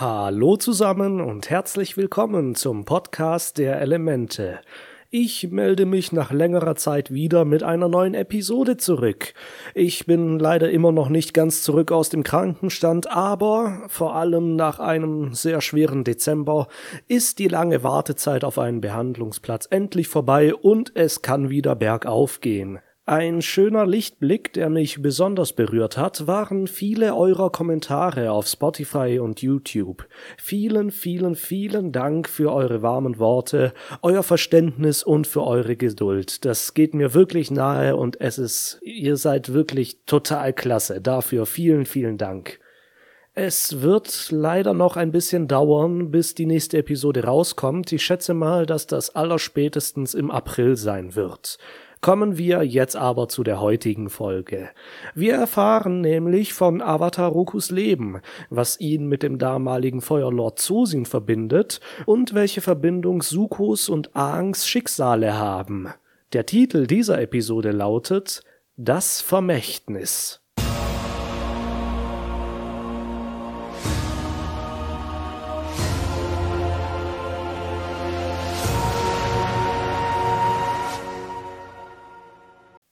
Hallo 0.00 0.56
zusammen 0.56 1.20
und 1.20 1.50
herzlich 1.50 1.96
willkommen 1.96 2.54
zum 2.54 2.84
Podcast 2.84 3.58
der 3.58 3.80
Elemente. 3.80 4.60
Ich 5.10 5.50
melde 5.50 5.86
mich 5.86 6.12
nach 6.12 6.30
längerer 6.30 6.76
Zeit 6.76 7.12
wieder 7.12 7.44
mit 7.44 7.64
einer 7.64 7.88
neuen 7.88 8.14
Episode 8.14 8.76
zurück. 8.76 9.34
Ich 9.74 10.06
bin 10.06 10.38
leider 10.38 10.70
immer 10.70 10.92
noch 10.92 11.08
nicht 11.08 11.34
ganz 11.34 11.62
zurück 11.62 11.90
aus 11.90 12.10
dem 12.10 12.22
Krankenstand, 12.22 13.10
aber 13.10 13.86
vor 13.88 14.14
allem 14.14 14.54
nach 14.54 14.78
einem 14.78 15.34
sehr 15.34 15.60
schweren 15.60 16.04
Dezember 16.04 16.68
ist 17.08 17.40
die 17.40 17.48
lange 17.48 17.82
Wartezeit 17.82 18.44
auf 18.44 18.60
einen 18.60 18.80
Behandlungsplatz 18.80 19.66
endlich 19.68 20.06
vorbei 20.06 20.54
und 20.54 20.92
es 20.94 21.22
kann 21.22 21.50
wieder 21.50 21.74
bergauf 21.74 22.40
gehen. 22.40 22.78
Ein 23.10 23.40
schöner 23.40 23.86
Lichtblick, 23.86 24.52
der 24.52 24.68
mich 24.68 25.00
besonders 25.00 25.54
berührt 25.54 25.96
hat, 25.96 26.26
waren 26.26 26.66
viele 26.66 27.16
eurer 27.16 27.50
Kommentare 27.50 28.32
auf 28.32 28.46
Spotify 28.46 29.18
und 29.18 29.40
YouTube. 29.40 30.06
Vielen, 30.36 30.90
vielen, 30.90 31.34
vielen 31.34 31.90
Dank 31.90 32.28
für 32.28 32.52
eure 32.52 32.82
warmen 32.82 33.18
Worte, 33.18 33.72
euer 34.02 34.22
Verständnis 34.22 35.02
und 35.02 35.26
für 35.26 35.42
eure 35.42 35.74
Geduld. 35.74 36.44
Das 36.44 36.74
geht 36.74 36.92
mir 36.92 37.14
wirklich 37.14 37.50
nahe 37.50 37.96
und 37.96 38.20
es 38.20 38.36
ist, 38.36 38.78
ihr 38.82 39.16
seid 39.16 39.54
wirklich 39.54 40.04
total 40.04 40.52
klasse. 40.52 41.00
Dafür 41.00 41.46
vielen, 41.46 41.86
vielen 41.86 42.18
Dank. 42.18 42.60
Es 43.32 43.80
wird 43.80 44.32
leider 44.32 44.74
noch 44.74 44.96
ein 44.98 45.12
bisschen 45.12 45.48
dauern, 45.48 46.10
bis 46.10 46.34
die 46.34 46.44
nächste 46.44 46.76
Episode 46.76 47.24
rauskommt. 47.24 47.90
Ich 47.90 48.04
schätze 48.04 48.34
mal, 48.34 48.66
dass 48.66 48.86
das 48.86 49.14
allerspätestens 49.14 50.12
im 50.12 50.30
April 50.30 50.76
sein 50.76 51.14
wird. 51.14 51.56
Kommen 52.00 52.38
wir 52.38 52.62
jetzt 52.62 52.96
aber 52.96 53.28
zu 53.28 53.42
der 53.42 53.60
heutigen 53.60 54.08
Folge. 54.08 54.70
Wir 55.14 55.34
erfahren 55.34 56.00
nämlich 56.00 56.52
von 56.52 56.80
Avatar 56.80 57.30
Rokus 57.30 57.70
Leben, 57.70 58.20
was 58.50 58.78
ihn 58.78 59.06
mit 59.06 59.22
dem 59.22 59.38
damaligen 59.38 60.00
Feuerlord 60.00 60.58
Zosin 60.58 61.06
verbindet 61.06 61.80
und 62.06 62.34
welche 62.34 62.60
Verbindung 62.60 63.22
Sukos 63.22 63.88
und 63.88 64.14
Aangs 64.14 64.66
Schicksale 64.66 65.36
haben. 65.36 65.88
Der 66.32 66.46
Titel 66.46 66.86
dieser 66.86 67.20
Episode 67.20 67.72
lautet 67.72 68.42
Das 68.76 69.20
Vermächtnis. 69.20 70.40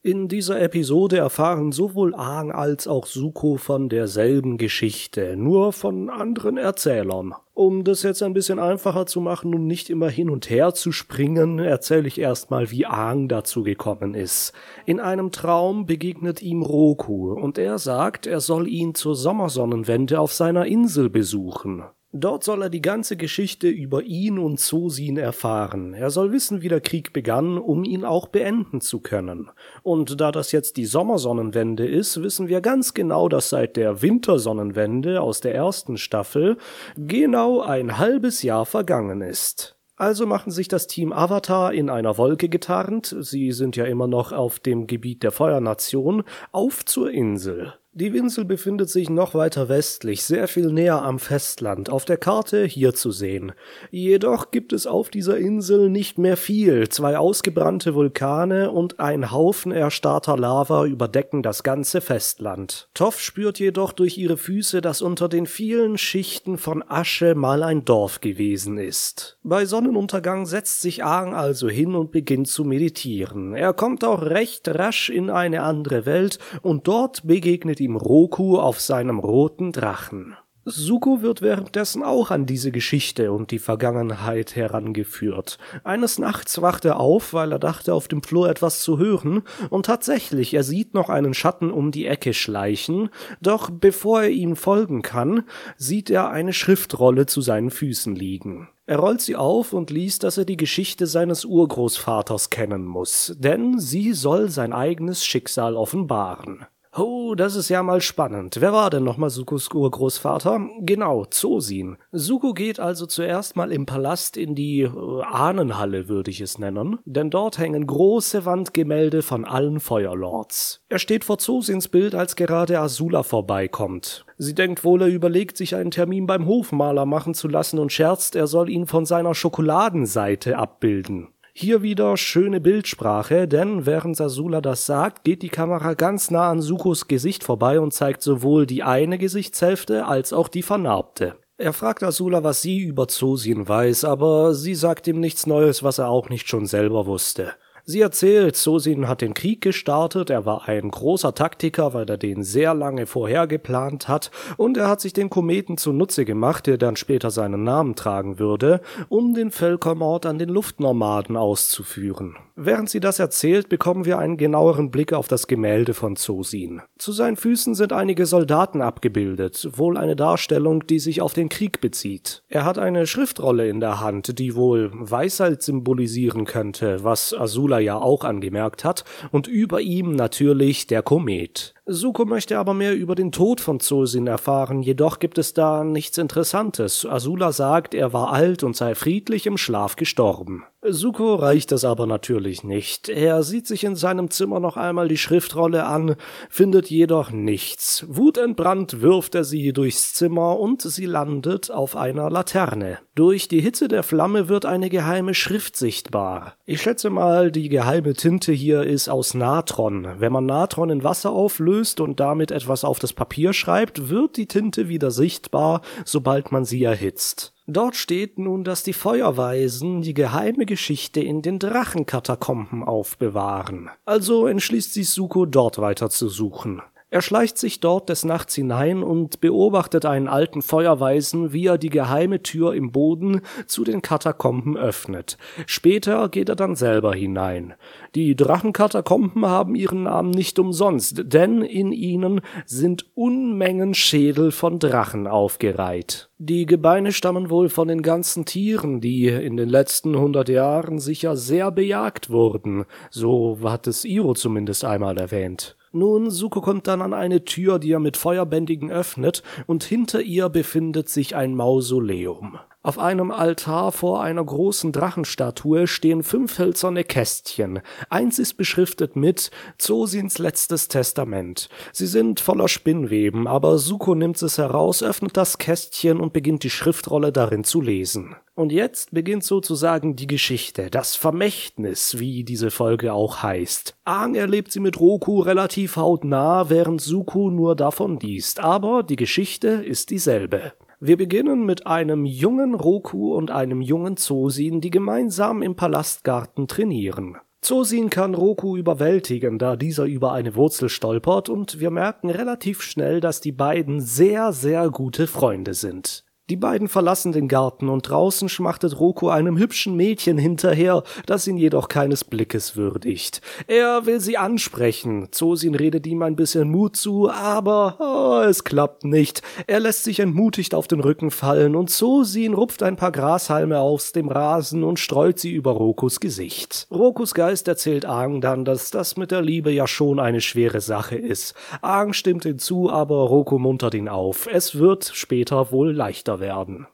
In 0.06 0.28
dieser 0.28 0.62
Episode 0.62 1.16
erfahren 1.16 1.72
sowohl 1.72 2.14
Aang 2.14 2.52
als 2.52 2.86
auch 2.86 3.06
Suko 3.06 3.56
von 3.56 3.88
derselben 3.88 4.56
Geschichte, 4.56 5.36
nur 5.36 5.72
von 5.72 6.10
anderen 6.10 6.58
Erzählern. 6.58 7.34
Um 7.54 7.82
das 7.82 8.04
jetzt 8.04 8.22
ein 8.22 8.32
bisschen 8.32 8.60
einfacher 8.60 9.06
zu 9.06 9.20
machen 9.20 9.52
und 9.52 9.66
nicht 9.66 9.90
immer 9.90 10.08
hin 10.08 10.30
und 10.30 10.48
her 10.48 10.74
zu 10.74 10.92
springen, 10.92 11.58
erzähle 11.58 12.06
ich 12.06 12.20
erstmal, 12.20 12.70
wie 12.70 12.86
Aang 12.86 13.26
dazu 13.26 13.64
gekommen 13.64 14.14
ist. 14.14 14.52
In 14.84 15.00
einem 15.00 15.32
Traum 15.32 15.86
begegnet 15.86 16.40
ihm 16.40 16.62
Roku 16.62 17.32
und 17.32 17.58
er 17.58 17.78
sagt, 17.78 18.28
er 18.28 18.38
soll 18.38 18.68
ihn 18.68 18.94
zur 18.94 19.16
Sommersonnenwende 19.16 20.20
auf 20.20 20.32
seiner 20.32 20.66
Insel 20.66 21.10
besuchen. 21.10 21.82
Dort 22.12 22.44
soll 22.44 22.62
er 22.62 22.70
die 22.70 22.82
ganze 22.82 23.16
Geschichte 23.16 23.68
über 23.68 24.02
ihn 24.02 24.38
und 24.38 24.58
Zosin 24.58 25.16
erfahren. 25.16 25.92
Er 25.92 26.10
soll 26.10 26.32
wissen, 26.32 26.62
wie 26.62 26.68
der 26.68 26.80
Krieg 26.80 27.12
begann, 27.12 27.58
um 27.58 27.84
ihn 27.84 28.04
auch 28.04 28.28
beenden 28.28 28.80
zu 28.80 29.00
können. 29.00 29.50
Und 29.82 30.20
da 30.20 30.30
das 30.30 30.52
jetzt 30.52 30.76
die 30.76 30.86
Sommersonnenwende 30.86 31.86
ist, 31.86 32.22
wissen 32.22 32.48
wir 32.48 32.60
ganz 32.60 32.94
genau, 32.94 33.28
dass 33.28 33.50
seit 33.50 33.76
der 33.76 34.02
Wintersonnenwende 34.02 35.20
aus 35.20 35.40
der 35.40 35.54
ersten 35.54 35.98
Staffel 35.98 36.56
genau 36.96 37.60
ein 37.60 37.98
halbes 37.98 38.42
Jahr 38.42 38.66
vergangen 38.66 39.20
ist. 39.20 39.76
Also 39.96 40.26
machen 40.26 40.52
sich 40.52 40.68
das 40.68 40.86
Team 40.86 41.12
Avatar 41.12 41.72
in 41.72 41.88
einer 41.88 42.18
Wolke 42.18 42.50
getarnt, 42.50 43.16
sie 43.18 43.52
sind 43.52 43.76
ja 43.76 43.86
immer 43.86 44.06
noch 44.06 44.30
auf 44.30 44.60
dem 44.60 44.86
Gebiet 44.86 45.22
der 45.22 45.32
Feuernation, 45.32 46.22
auf 46.52 46.84
zur 46.84 47.10
Insel. 47.10 47.74
Die 47.98 48.08
Insel 48.08 48.44
befindet 48.44 48.90
sich 48.90 49.08
noch 49.08 49.32
weiter 49.32 49.70
westlich, 49.70 50.22
sehr 50.22 50.48
viel 50.48 50.70
näher 50.70 51.00
am 51.00 51.18
Festland, 51.18 51.88
auf 51.88 52.04
der 52.04 52.18
Karte 52.18 52.66
hier 52.66 52.92
zu 52.92 53.10
sehen. 53.10 53.52
Jedoch 53.90 54.50
gibt 54.50 54.74
es 54.74 54.86
auf 54.86 55.08
dieser 55.08 55.38
Insel 55.38 55.88
nicht 55.88 56.18
mehr 56.18 56.36
viel. 56.36 56.90
Zwei 56.90 57.16
ausgebrannte 57.16 57.94
Vulkane 57.94 58.70
und 58.70 59.00
ein 59.00 59.32
Haufen 59.32 59.72
erstarrter 59.72 60.36
Lava 60.36 60.84
überdecken 60.84 61.42
das 61.42 61.62
ganze 61.62 62.02
Festland. 62.02 62.90
Toff 62.92 63.18
spürt 63.18 63.58
jedoch 63.58 63.94
durch 63.94 64.18
ihre 64.18 64.36
Füße, 64.36 64.82
dass 64.82 65.00
unter 65.00 65.30
den 65.30 65.46
vielen 65.46 65.96
Schichten 65.96 66.58
von 66.58 66.84
Asche 66.86 67.34
mal 67.34 67.62
ein 67.62 67.86
Dorf 67.86 68.20
gewesen 68.20 68.76
ist. 68.76 69.38
Bei 69.42 69.64
Sonnenuntergang 69.64 70.44
setzt 70.44 70.82
sich 70.82 71.02
Aang 71.02 71.32
also 71.32 71.70
hin 71.70 71.94
und 71.94 72.12
beginnt 72.12 72.48
zu 72.48 72.64
meditieren. 72.64 73.54
Er 73.54 73.72
kommt 73.72 74.04
auch 74.04 74.20
recht 74.20 74.68
rasch 74.68 75.08
in 75.08 75.30
eine 75.30 75.62
andere 75.62 76.04
Welt 76.04 76.38
und 76.60 76.86
dort 76.86 77.26
begegnet 77.26 77.80
ihm 77.80 77.85
Roku 77.94 78.58
auf 78.58 78.80
seinem 78.80 79.20
roten 79.20 79.70
Drachen. 79.70 80.34
Suko 80.68 81.22
wird 81.22 81.42
währenddessen 81.42 82.02
auch 82.02 82.32
an 82.32 82.44
diese 82.44 82.72
Geschichte 82.72 83.30
und 83.30 83.52
die 83.52 83.60
Vergangenheit 83.60 84.56
herangeführt. 84.56 85.58
Eines 85.84 86.18
Nachts 86.18 86.60
wacht 86.60 86.84
er 86.84 86.98
auf, 86.98 87.32
weil 87.32 87.52
er 87.52 87.60
dachte, 87.60 87.94
auf 87.94 88.08
dem 88.08 88.20
Flur 88.20 88.50
etwas 88.50 88.80
zu 88.80 88.98
hören, 88.98 89.44
und 89.70 89.86
tatsächlich, 89.86 90.54
er 90.54 90.64
sieht 90.64 90.92
noch 90.92 91.08
einen 91.08 91.34
Schatten 91.34 91.70
um 91.70 91.92
die 91.92 92.06
Ecke 92.06 92.34
schleichen, 92.34 93.10
doch 93.40 93.70
bevor 93.70 94.22
er 94.22 94.30
ihm 94.30 94.56
folgen 94.56 95.02
kann, 95.02 95.44
sieht 95.76 96.10
er 96.10 96.30
eine 96.30 96.52
Schriftrolle 96.52 97.26
zu 97.26 97.42
seinen 97.42 97.70
Füßen 97.70 98.16
liegen. 98.16 98.68
Er 98.86 98.98
rollt 98.98 99.20
sie 99.20 99.36
auf 99.36 99.72
und 99.72 99.90
liest, 99.90 100.24
dass 100.24 100.36
er 100.36 100.44
die 100.44 100.56
Geschichte 100.56 101.06
seines 101.06 101.44
Urgroßvaters 101.44 102.50
kennen 102.50 102.84
muss, 102.84 103.36
denn 103.38 103.78
sie 103.78 104.14
soll 104.14 104.48
sein 104.48 104.72
eigenes 104.72 105.24
Schicksal 105.24 105.76
offenbaren. 105.76 106.66
Oh, 106.98 107.34
das 107.34 107.56
ist 107.56 107.68
ja 107.68 107.82
mal 107.82 108.00
spannend. 108.00 108.56
Wer 108.58 108.72
war 108.72 108.88
denn 108.88 109.04
nochmal 109.04 109.28
Sukos 109.28 109.68
Urgroßvater? 109.68 110.66
Genau, 110.80 111.26
Zosin. 111.26 111.98
Suko 112.10 112.54
geht 112.54 112.80
also 112.80 113.04
zuerst 113.04 113.54
mal 113.54 113.70
im 113.70 113.84
Palast 113.84 114.38
in 114.38 114.54
die 114.54 114.80
äh, 114.80 115.22
Ahnenhalle, 115.22 116.08
würde 116.08 116.30
ich 116.30 116.40
es 116.40 116.58
nennen, 116.58 116.98
denn 117.04 117.28
dort 117.28 117.58
hängen 117.58 117.86
große 117.86 118.46
Wandgemälde 118.46 119.20
von 119.20 119.44
allen 119.44 119.78
Feuerlords. 119.78 120.84
Er 120.88 120.98
steht 120.98 121.24
vor 121.24 121.36
Zosins 121.36 121.88
Bild, 121.88 122.14
als 122.14 122.34
gerade 122.34 122.80
Azula 122.80 123.22
vorbeikommt. 123.22 124.24
Sie 124.38 124.54
denkt 124.54 124.82
wohl, 124.82 125.02
er 125.02 125.08
überlegt, 125.08 125.58
sich 125.58 125.74
einen 125.74 125.90
Termin 125.90 126.26
beim 126.26 126.46
Hofmaler 126.46 127.04
machen 127.04 127.34
zu 127.34 127.48
lassen 127.48 127.78
und 127.78 127.92
scherzt, 127.92 128.36
er 128.36 128.46
soll 128.46 128.70
ihn 128.70 128.86
von 128.86 129.04
seiner 129.04 129.34
Schokoladenseite 129.34 130.56
abbilden. 130.56 131.28
Hier 131.58 131.80
wieder 131.80 132.18
schöne 132.18 132.60
Bildsprache, 132.60 133.48
denn 133.48 133.86
während 133.86 134.14
Sasula 134.14 134.60
das 134.60 134.84
sagt, 134.84 135.24
geht 135.24 135.40
die 135.40 135.48
Kamera 135.48 135.94
ganz 135.94 136.30
nah 136.30 136.50
an 136.50 136.60
Sukos 136.60 137.08
Gesicht 137.08 137.44
vorbei 137.44 137.80
und 137.80 137.94
zeigt 137.94 138.20
sowohl 138.20 138.66
die 138.66 138.82
eine 138.82 139.16
Gesichtshälfte 139.16 140.04
als 140.04 140.34
auch 140.34 140.48
die 140.48 140.60
vernarbte. 140.60 141.36
Er 141.56 141.72
fragt 141.72 142.02
Asula, 142.02 142.44
was 142.44 142.60
sie 142.60 142.80
über 142.80 143.08
Zosin 143.08 143.66
weiß, 143.66 144.04
aber 144.04 144.52
sie 144.52 144.74
sagt 144.74 145.06
ihm 145.06 145.18
nichts 145.18 145.46
Neues, 145.46 145.82
was 145.82 145.96
er 145.96 146.10
auch 146.10 146.28
nicht 146.28 146.46
schon 146.46 146.66
selber 146.66 147.06
wusste. 147.06 147.54
Sie 147.88 148.00
erzählt, 148.00 148.56
Sosin 148.56 149.06
hat 149.06 149.20
den 149.20 149.32
Krieg 149.32 149.60
gestartet, 149.60 150.28
er 150.28 150.44
war 150.44 150.66
ein 150.66 150.90
großer 150.90 151.36
Taktiker, 151.36 151.94
weil 151.94 152.10
er 152.10 152.16
den 152.16 152.42
sehr 152.42 152.74
lange 152.74 153.06
vorher 153.06 153.46
geplant 153.46 154.08
hat, 154.08 154.32
und 154.56 154.76
er 154.76 154.88
hat 154.88 155.00
sich 155.00 155.12
den 155.12 155.30
Kometen 155.30 155.78
zunutze 155.78 156.24
gemacht, 156.24 156.66
der 156.66 156.78
dann 156.78 156.96
später 156.96 157.30
seinen 157.30 157.62
Namen 157.62 157.94
tragen 157.94 158.40
würde, 158.40 158.80
um 159.08 159.34
den 159.34 159.52
Völkermord 159.52 160.26
an 160.26 160.40
den 160.40 160.48
Luftnomaden 160.48 161.36
auszuführen. 161.36 162.34
Während 162.56 162.90
sie 162.90 162.98
das 162.98 163.20
erzählt, 163.20 163.68
bekommen 163.68 164.04
wir 164.04 164.18
einen 164.18 164.36
genaueren 164.36 164.90
Blick 164.90 165.12
auf 165.12 165.28
das 165.28 165.46
Gemälde 165.46 165.94
von 165.94 166.16
Zosin. 166.16 166.80
Zu 166.98 167.12
seinen 167.12 167.36
Füßen 167.36 167.76
sind 167.76 167.92
einige 167.92 168.26
Soldaten 168.26 168.82
abgebildet, 168.82 169.68
wohl 169.76 169.96
eine 169.96 170.16
Darstellung, 170.16 170.84
die 170.88 170.98
sich 170.98 171.20
auf 171.20 171.34
den 171.34 171.50
Krieg 171.50 171.80
bezieht. 171.80 172.42
Er 172.48 172.64
hat 172.64 172.78
eine 172.78 173.06
Schriftrolle 173.06 173.68
in 173.68 173.78
der 173.78 174.00
Hand, 174.00 174.40
die 174.40 174.56
wohl 174.56 174.90
Weisheit 174.92 175.62
symbolisieren 175.62 176.46
könnte, 176.46 177.04
was 177.04 177.32
Azula 177.32 177.75
Spoiler 177.76 177.80
ja 177.80 177.96
auch 177.96 178.24
angemerkt 178.24 178.84
hat, 178.84 179.04
und 179.30 179.46
über 179.46 179.80
ihm 179.80 180.14
natürlich 180.14 180.86
der 180.86 181.02
Komet. 181.02 181.74
Suko 181.88 182.24
möchte 182.24 182.58
aber 182.58 182.74
mehr 182.74 182.96
über 182.96 183.14
den 183.14 183.30
Tod 183.30 183.60
von 183.60 183.78
Zosin 183.78 184.26
erfahren, 184.26 184.82
jedoch 184.82 185.20
gibt 185.20 185.38
es 185.38 185.54
da 185.54 185.84
nichts 185.84 186.18
Interessantes. 186.18 187.06
Azula 187.06 187.52
sagt, 187.52 187.94
er 187.94 188.12
war 188.12 188.32
alt 188.32 188.64
und 188.64 188.74
sei 188.74 188.96
friedlich 188.96 189.46
im 189.46 189.56
Schlaf 189.56 189.94
gestorben. 189.94 190.64
Suko 190.88 191.36
reicht 191.36 191.70
das 191.70 191.84
aber 191.84 192.06
natürlich 192.06 192.64
nicht. 192.64 193.08
Er 193.08 193.42
sieht 193.44 193.68
sich 193.68 193.84
in 193.84 193.94
seinem 193.94 194.30
Zimmer 194.30 194.58
noch 194.58 194.76
einmal 194.76 195.06
die 195.06 195.16
Schriftrolle 195.16 195.84
an, 195.84 196.16
findet 196.48 196.90
jedoch 196.90 197.30
nichts. 197.30 198.04
Wutentbrannt 198.08 199.00
wirft 199.00 199.36
er 199.36 199.44
sie 199.44 199.72
durchs 199.72 200.12
Zimmer 200.14 200.58
und 200.58 200.82
sie 200.82 201.06
landet 201.06 201.70
auf 201.70 201.96
einer 201.96 202.30
Laterne. 202.30 202.98
Durch 203.14 203.48
die 203.48 203.60
Hitze 203.60 203.88
der 203.88 204.02
Flamme 204.02 204.48
wird 204.48 204.66
eine 204.66 204.90
geheime 204.90 205.34
Schrift 205.34 205.76
sichtbar. 205.76 206.54
Ich 206.66 206.82
schätze 206.82 207.10
mal, 207.10 207.50
die 207.50 207.68
geheime 207.68 208.12
Tinte 208.12 208.52
hier 208.52 208.82
ist 208.82 209.08
aus 209.08 209.34
Natron. 209.34 210.06
Wenn 210.18 210.32
man 210.32 210.46
Natron 210.46 210.90
in 210.90 211.02
Wasser 211.02 211.30
auflöst, 211.30 211.75
auflöst 211.76 212.00
und 212.00 212.20
damit 212.20 212.50
etwas 212.50 212.84
auf 212.84 212.98
das 212.98 213.12
Papier 213.12 213.52
schreibt, 213.52 214.08
wird 214.08 214.36
die 214.36 214.46
Tinte 214.46 214.88
wieder 214.88 215.10
sichtbar, 215.10 215.82
sobald 216.04 216.52
man 216.52 216.64
sie 216.64 216.82
erhitzt. 216.82 217.52
Dort 217.66 217.96
steht 217.96 218.38
nun, 218.38 218.64
dass 218.64 218.82
die 218.84 218.92
Feuerweisen 218.92 220.00
die 220.00 220.14
geheime 220.14 220.66
Geschichte 220.66 221.20
in 221.20 221.42
den 221.42 221.58
Drachenkatakomben 221.58 222.84
aufbewahren. 222.84 223.90
Also 224.04 224.46
entschließt 224.46 224.94
sich 224.94 225.10
Suko 225.10 225.46
dort 225.46 225.78
weiter 225.78 226.08
zu 226.08 226.28
suchen. 226.28 226.80
Er 227.08 227.22
schleicht 227.22 227.56
sich 227.56 227.78
dort 227.78 228.08
des 228.08 228.24
Nachts 228.24 228.56
hinein 228.56 229.04
und 229.04 229.40
beobachtet 229.40 230.04
einen 230.04 230.26
alten 230.26 230.60
Feuerweisen, 230.60 231.52
wie 231.52 231.66
er 231.66 231.78
die 231.78 231.88
geheime 231.88 232.42
Tür 232.42 232.74
im 232.74 232.90
Boden 232.90 233.42
zu 233.68 233.84
den 233.84 234.02
Katakomben 234.02 234.76
öffnet. 234.76 235.38
Später 235.66 236.28
geht 236.28 236.48
er 236.48 236.56
dann 236.56 236.74
selber 236.74 237.14
hinein. 237.14 237.74
Die 238.16 238.34
Drachenkatakomben 238.34 239.46
haben 239.46 239.76
ihren 239.76 240.02
Namen 240.02 240.30
nicht 240.30 240.58
umsonst, 240.58 241.22
denn 241.32 241.62
in 241.62 241.92
ihnen 241.92 242.40
sind 242.64 243.06
Unmengen 243.14 243.94
Schädel 243.94 244.50
von 244.50 244.80
Drachen 244.80 245.28
aufgereiht. 245.28 246.28
Die 246.38 246.66
Gebeine 246.66 247.12
stammen 247.12 247.50
wohl 247.50 247.68
von 247.68 247.86
den 247.86 248.02
ganzen 248.02 248.46
Tieren, 248.46 249.00
die 249.00 249.28
in 249.28 249.56
den 249.56 249.68
letzten 249.68 250.18
hundert 250.18 250.48
Jahren 250.48 250.98
sicher 250.98 251.36
sehr 251.36 251.70
bejagt 251.70 252.30
wurden. 252.30 252.84
So 253.10 253.58
hat 253.62 253.86
es 253.86 254.04
Iro 254.04 254.34
zumindest 254.34 254.84
einmal 254.84 255.16
erwähnt. 255.18 255.75
Nun, 255.96 256.30
Suko 256.30 256.60
kommt 256.60 256.88
dann 256.88 257.00
an 257.00 257.14
eine 257.14 257.46
Tür, 257.46 257.78
die 257.78 257.90
er 257.90 258.00
mit 258.00 258.18
Feuerbändigen 258.18 258.90
öffnet, 258.90 259.42
und 259.66 259.82
hinter 259.82 260.20
ihr 260.20 260.50
befindet 260.50 261.08
sich 261.08 261.34
ein 261.34 261.54
Mausoleum. 261.54 262.58
Auf 262.86 263.00
einem 263.00 263.32
Altar 263.32 263.90
vor 263.90 264.22
einer 264.22 264.44
großen 264.44 264.92
Drachenstatue 264.92 265.88
stehen 265.88 266.22
fünf 266.22 266.60
hölzerne 266.60 267.02
Kästchen. 267.02 267.80
Eins 268.10 268.38
ist 268.38 268.54
beschriftet 268.54 269.16
mit 269.16 269.50
Zosins 269.76 270.38
letztes 270.38 270.86
Testament. 270.86 271.68
Sie 271.92 272.06
sind 272.06 272.38
voller 272.38 272.68
Spinnweben, 272.68 273.48
aber 273.48 273.78
Suko 273.78 274.14
nimmt 274.14 274.40
es 274.40 274.58
heraus, 274.58 275.02
öffnet 275.02 275.36
das 275.36 275.58
Kästchen 275.58 276.20
und 276.20 276.32
beginnt 276.32 276.62
die 276.62 276.70
Schriftrolle 276.70 277.32
darin 277.32 277.64
zu 277.64 277.80
lesen. 277.80 278.36
Und 278.54 278.70
jetzt 278.70 279.10
beginnt 279.10 279.42
sozusagen 279.42 280.14
die 280.14 280.28
Geschichte, 280.28 280.88
das 280.88 281.16
Vermächtnis, 281.16 282.20
wie 282.20 282.44
diese 282.44 282.70
Folge 282.70 283.14
auch 283.14 283.42
heißt. 283.42 283.96
Aang 284.04 284.36
erlebt 284.36 284.70
sie 284.70 284.78
mit 284.78 285.00
Roku 285.00 285.40
relativ 285.40 285.96
hautnah, 285.96 286.70
während 286.70 287.00
Suko 287.00 287.50
nur 287.50 287.74
davon 287.74 288.20
liest, 288.20 288.60
aber 288.60 289.02
die 289.02 289.16
Geschichte 289.16 289.66
ist 289.70 290.10
dieselbe. 290.10 290.72
Wir 291.00 291.18
beginnen 291.18 291.66
mit 291.66 291.86
einem 291.86 292.24
jungen 292.24 292.74
Roku 292.74 293.34
und 293.34 293.50
einem 293.50 293.82
jungen 293.82 294.16
Zosin, 294.16 294.80
die 294.80 294.90
gemeinsam 294.90 295.60
im 295.60 295.76
Palastgarten 295.76 296.68
trainieren. 296.68 297.36
Zosin 297.60 298.10
kann 298.10 298.34
Roku 298.34 298.76
überwältigen, 298.76 299.58
da 299.58 299.76
dieser 299.76 300.04
über 300.04 300.32
eine 300.32 300.54
Wurzel 300.54 300.88
stolpert, 300.88 301.48
und 301.48 301.80
wir 301.80 301.90
merken 301.90 302.30
relativ 302.30 302.80
schnell, 302.80 303.20
dass 303.20 303.40
die 303.40 303.52
beiden 303.52 304.00
sehr, 304.00 304.52
sehr 304.52 304.88
gute 304.90 305.26
Freunde 305.26 305.74
sind. 305.74 306.25
Die 306.48 306.56
beiden 306.56 306.86
verlassen 306.86 307.32
den 307.32 307.48
Garten 307.48 307.88
und 307.88 308.08
draußen 308.08 308.48
schmachtet 308.48 309.00
Roku 309.00 309.30
einem 309.30 309.58
hübschen 309.58 309.96
Mädchen 309.96 310.38
hinterher, 310.38 311.02
das 311.26 311.48
ihn 311.48 311.56
jedoch 311.56 311.88
keines 311.88 312.22
Blickes 312.22 312.76
würdigt. 312.76 313.40
Er 313.66 314.06
will 314.06 314.20
sie 314.20 314.38
ansprechen. 314.38 315.26
Zosin 315.32 315.74
redet 315.74 316.06
ihm 316.06 316.22
ein 316.22 316.36
bisschen 316.36 316.70
Mut 316.70 316.94
zu, 316.94 317.28
aber 317.28 317.96
oh, 317.98 318.48
es 318.48 318.62
klappt 318.62 319.02
nicht. 319.02 319.42
Er 319.66 319.80
lässt 319.80 320.04
sich 320.04 320.20
entmutigt 320.20 320.72
auf 320.72 320.86
den 320.86 321.00
Rücken 321.00 321.32
fallen 321.32 321.74
und 321.74 321.90
Zosin 321.90 322.54
rupft 322.54 322.84
ein 322.84 322.94
paar 322.94 323.10
Grashalme 323.10 323.80
aus 323.80 324.12
dem 324.12 324.28
Rasen 324.28 324.84
und 324.84 325.00
streut 325.00 325.40
sie 325.40 325.50
über 325.50 325.72
Rokus 325.72 326.20
Gesicht. 326.20 326.86
Rokus 326.92 327.34
Geist 327.34 327.66
erzählt 327.66 328.06
Aang 328.06 328.40
dann, 328.40 328.64
dass 328.64 328.92
das 328.92 329.16
mit 329.16 329.32
der 329.32 329.42
Liebe 329.42 329.72
ja 329.72 329.88
schon 329.88 330.20
eine 330.20 330.40
schwere 330.40 330.80
Sache 330.80 331.16
ist. 331.16 331.56
Aang 331.82 332.12
stimmt 332.12 332.44
hinzu, 332.44 332.88
aber 332.88 333.16
Roku 333.16 333.58
muntert 333.58 333.94
ihn 333.94 334.08
auf. 334.08 334.46
Es 334.46 334.78
wird 334.78 335.10
später 335.12 335.72
wohl 335.72 335.90
leichter 335.90 336.35
werden. 336.40 336.86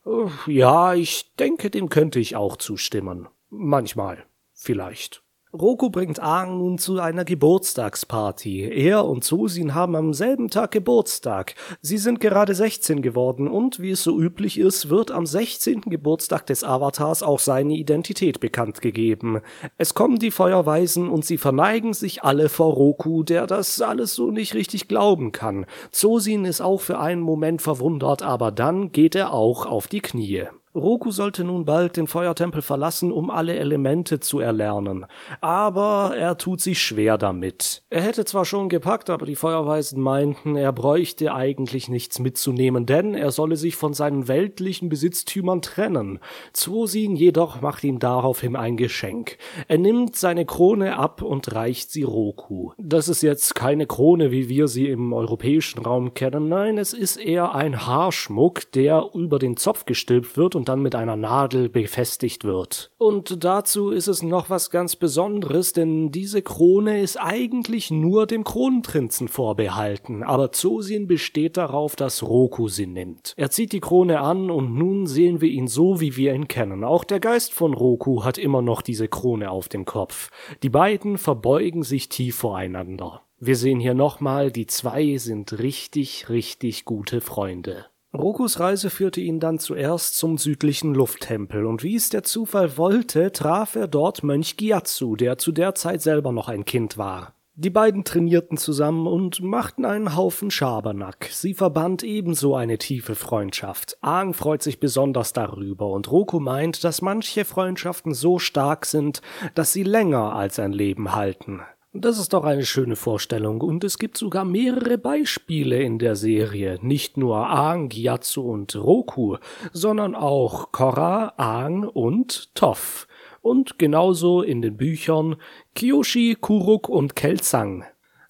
Ja, 0.47 0.95
ich 0.95 1.35
denke, 1.37 1.71
dem 1.71 1.89
könnte 1.89 2.21
ich 2.21 2.37
auch 2.37 2.57
zustimmen. 2.57 3.29
Manchmal. 3.51 4.25
Vielleicht. 4.53 5.22
Roku 5.55 5.91
bringt 5.91 6.19
Aang 6.19 6.57
nun 6.57 6.79
zu 6.79 6.99
einer 6.99 7.27
Geburtstagsparty. 7.27 8.71
Er 8.71 9.05
und 9.05 9.23
Susin 9.23 9.75
haben 9.75 9.95
am 9.97 10.15
selben 10.15 10.49
Tag 10.49 10.71
Geburtstag. 10.71 11.57
Sie 11.83 11.99
sind 11.99 12.21
gerade 12.21 12.55
16 12.55 13.03
geworden 13.03 13.49
und, 13.49 13.79
wie 13.79 13.91
es 13.91 14.03
so 14.03 14.19
üblich 14.19 14.59
ist, 14.59 14.89
wird 14.89 15.11
am 15.11 15.27
16. 15.27 15.83
Geburtstag 15.83 16.47
des 16.47 16.65
Avatars 16.65 17.23
auch 17.23 17.39
seine 17.39 17.75
Identität 17.75 18.41
bekannt 18.41 18.81
gegeben. 18.81 19.43
Es 19.77 19.93
kommen 19.93 20.19
die 20.19 20.31
Feuerweisen 20.31 21.11
und 21.11 21.27
sie 21.27 21.37
verneigen 21.37 21.93
sich 21.93 22.25
alle 22.25 22.49
vor 22.49 22.73
Roku, 22.73 23.23
der 23.23 23.47
das 23.47 23.83
alles 23.83 24.15
so 24.15 24.31
nicht 24.31 24.55
richtig 24.55 24.89
glauben 24.89 25.33
kann. 25.33 25.67
Zosin 25.91 26.47
ist 26.47 26.63
auch 26.63 26.81
für 26.81 26.99
einen 26.99 27.21
Moment 27.21 27.61
verwundert, 27.61 28.23
aber 28.23 28.53
dann 28.53 28.91
geht 28.91 29.15
er 29.15 29.35
auch 29.35 29.67
auf 29.67 29.87
die 29.87 30.01
Knie. 30.01 30.47
Roku 30.75 31.11
sollte 31.11 31.45
nun 31.45 31.67
bald 31.67 31.99
den 31.99 32.07
Feuertempel 32.07 32.63
verlassen, 32.63 33.13
um 33.13 33.31
alle 33.31 33.57
Elemente 33.57 34.21
zu 34.21 34.41
erlernen. 34.41 35.05
Aber 35.43 36.15
er 36.17 36.39
tut 36.39 36.63
sich 36.63 36.81
schwer 36.81 37.19
damit. 37.19 37.83
Er 37.91 38.01
hätte 38.01 38.25
zwar 38.25 38.47
schon 38.47 38.71
gepackt, 38.71 39.11
aber 39.11 39.27
die 39.27 39.37
Feuerweisen 39.37 40.01
meinten, 40.01 40.57
er 40.57 40.73
bräuchte 40.73 41.35
eigentlich 41.35 41.91
nichts 41.91 42.21
mitzunehmen, 42.21 42.87
denn 42.87 43.15
er 43.15 43.33
solle 43.33 43.57
sich 43.57 43.77
von 43.77 43.93
seinen 43.93 44.29
weltlichen 44.29 44.89
Besitztümern 44.89 45.61
trennen. 45.61 46.21
Zosin 46.55 47.17
jedoch 47.17 47.61
macht 47.61 47.85
ihm 47.85 47.99
daraufhin 47.99 48.57
ein 48.57 48.79
Geschenk. 48.79 49.37
Er 49.69 49.77
nimmt 49.77 50.17
seine 50.17 50.47
Krone 50.47 50.97
ab 50.97 51.21
und 51.21 51.55
reicht 51.55 51.91
sie 51.91 52.03
Roku. 52.03 52.73
Das 52.79 53.09
ist 53.09 53.23
jetzt 53.23 53.55
keine 53.55 53.87
Krone, 53.87 54.31
wie 54.31 54.49
wir 54.49 54.69
sie 54.69 54.89
im 54.89 55.13
europäischen 55.13 55.81
Raum 55.81 56.15
kennen. 56.15 56.49
Nein, 56.49 56.79
es 56.79 56.95
ist 56.95 57.19
eher 57.19 57.55
ein 57.55 57.87
Haarschmuck, 57.87 58.73
der 58.73 59.11
über 59.13 59.39
den 59.39 59.59
Zopf 59.59 59.85
gestülpt 59.85 60.39
wird 60.39 60.62
dann 60.65 60.81
mit 60.81 60.95
einer 60.95 61.17
Nadel 61.17 61.69
befestigt 61.69 62.45
wird. 62.45 62.91
Und 62.99 63.45
dazu 63.45 63.91
ist 63.91 64.09
es 64.09 64.23
noch 64.23 64.51
was 64.51 64.71
ganz 64.71 64.97
Besonderes, 64.97 65.73
denn 65.73 66.11
diese 66.11 66.43
Krone 66.43 67.01
ist 67.01 67.17
eigentlich 67.17 67.91
nur 67.91 68.27
dem 68.27 68.45
Kronprinzen 68.45 69.29
vorbehalten, 69.29 70.23
aber 70.23 70.53
Zosin 70.53 71.07
besteht 71.07 71.57
darauf, 71.57 71.97
dass 71.97 72.23
Roku 72.23 72.69
sie 72.69 72.87
nimmt. 72.87 73.35
Er 73.37 73.51
zieht 73.51 73.73
die 73.73 73.81
Krone 73.81 74.21
an 74.21 74.51
und 74.51 74.75
nun 74.75 75.07
sehen 75.07 75.41
wir 75.41 75.49
ihn 75.49 75.69
so, 75.69 76.01
wie 76.01 76.17
wir 76.17 76.35
ihn 76.35 76.49
kennen. 76.49 76.85
Auch 76.85 77.05
der 77.05 77.21
Geist 77.21 77.53
von 77.53 77.75
Roku 77.75 78.25
hat 78.25 78.39
immer 78.39 78.63
noch 78.63 78.83
diese 78.83 79.09
Krone 79.09 79.51
auf 79.51 79.69
dem 79.69 79.85
Kopf. 79.85 80.31
Die 80.63 80.71
beiden 80.71 81.19
verbeugen 81.19 81.83
sich 81.83 82.09
tief 82.09 82.37
voreinander. 82.37 83.23
Wir 83.45 83.57
sehen 83.57 83.81
hier 83.81 83.95
nochmal, 83.95 84.53
die 84.53 84.67
zwei 84.67 85.17
sind 85.17 85.59
richtig, 85.59 86.29
richtig 86.29 86.85
gute 86.85 87.21
Freunde. 87.21 87.87
Rokus 88.15 88.61
Reise 88.61 88.91
führte 88.91 89.23
ihn 89.23 89.41
dann 89.41 89.59
zuerst 89.59 90.19
zum 90.19 90.37
südlichen 90.37 90.95
Lufttempel, 90.95 91.65
und 91.65 91.83
wie 91.83 91.97
es 91.97 92.11
der 92.11 92.23
Zufall 92.23 92.77
wollte, 92.77 93.33
traf 93.33 93.75
er 93.75 93.89
dort 93.89 94.23
Mönch 94.23 94.59
Gyatso, 94.59 95.17
der 95.17 95.39
zu 95.39 95.51
der 95.51 95.75
Zeit 95.75 96.03
selber 96.03 96.31
noch 96.31 96.49
ein 96.49 96.67
Kind 96.67 96.99
war. 96.99 97.35
Die 97.55 97.71
beiden 97.71 98.05
trainierten 98.05 98.57
zusammen 98.57 99.07
und 99.07 99.43
machten 99.43 99.85
einen 99.85 100.17
Haufen 100.17 100.51
Schabernack. 100.51 101.29
Sie 101.31 101.53
verband 101.53 102.03
ebenso 102.03 102.55
eine 102.55 102.79
tiefe 102.79 103.15
Freundschaft. 103.15 103.99
Aang 104.01 104.33
freut 104.33 104.63
sich 104.63 104.81
besonders 104.81 105.35
darüber 105.35 105.89
und 105.89 106.11
Roku 106.11 106.41
meint, 106.41 106.83
dass 106.83 107.03
manche 107.03 107.45
Freundschaften 107.45 108.15
so 108.15 108.39
stark 108.39 108.87
sind, 108.87 109.21
dass 109.55 109.73
sie 109.73 109.83
länger 109.83 110.35
als 110.35 110.59
ein 110.59 110.73
Leben 110.73 111.15
halten. 111.15 111.61
Das 111.95 112.19
ist 112.19 112.33
doch 112.33 112.45
eine 112.45 112.65
schöne 112.65 112.97
Vorstellung 112.97 113.61
und 113.61 113.85
es 113.85 113.99
gibt 113.99 114.17
sogar 114.17 114.47
mehrere 114.47 114.97
Beispiele 114.97 115.83
in 115.83 115.99
der 115.99 116.17
Serie. 116.17 116.79
Nicht 116.81 117.19
nur 117.19 117.47
Aang, 117.49 117.91
Gyatso 117.91 118.41
und 118.51 118.75
Roku, 118.77 119.37
sondern 119.75 120.15
auch 120.15 120.73
Korra, 120.73 121.35
Aang 121.37 121.85
und 121.85 122.55
Toph. 122.55 123.07
Und 123.43 123.79
genauso 123.79 124.41
in 124.41 124.63
den 124.63 124.79
Büchern 124.79 125.37
Kyoshi, 125.75 126.39
Kuruk 126.41 126.89
und 126.89 127.15
Kelzang. 127.15 127.85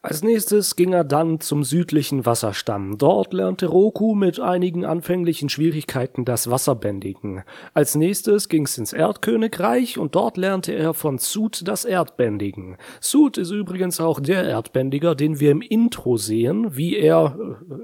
Als 0.05 0.25
nächstes 0.25 0.75
ging 0.75 0.93
er 0.95 1.05
dann 1.05 1.39
zum 1.39 1.63
südlichen 1.63 2.27
Wasserstamm. 2.27 2.99
Dort 2.99 3.33
lernte 3.33 3.67
Roku 3.67 4.17
mit 4.17 4.41
einigen 4.41 4.85
anfänglichen 4.85 5.49
Schwierigkeiten 5.49 6.25
das 6.25 6.51
Wasserbändigen. 6.51 7.45
Als 7.73 7.95
nächstes 7.95 8.49
ging's 8.49 8.77
ins 8.79 8.93
Erdkönigreich 8.93 9.99
und 9.99 10.17
dort 10.17 10.37
lernte 10.37 10.73
er 10.73 10.93
von 10.93 11.19
Sud 11.19 11.69
das 11.69 11.85
Erdbändigen. 11.85 12.79
Sud 13.01 13.39
ist 13.39 13.53
übrigens 13.53 14.01
auch 14.01 14.19
der 14.19 14.43
Erdbändiger, 14.43 15.15
den 15.15 15.39
wir 15.39 15.53
im 15.53 15.63
Intro 15.63 16.17
sehen, 16.17 16.77
wie 16.77 16.97
er, 16.97 17.39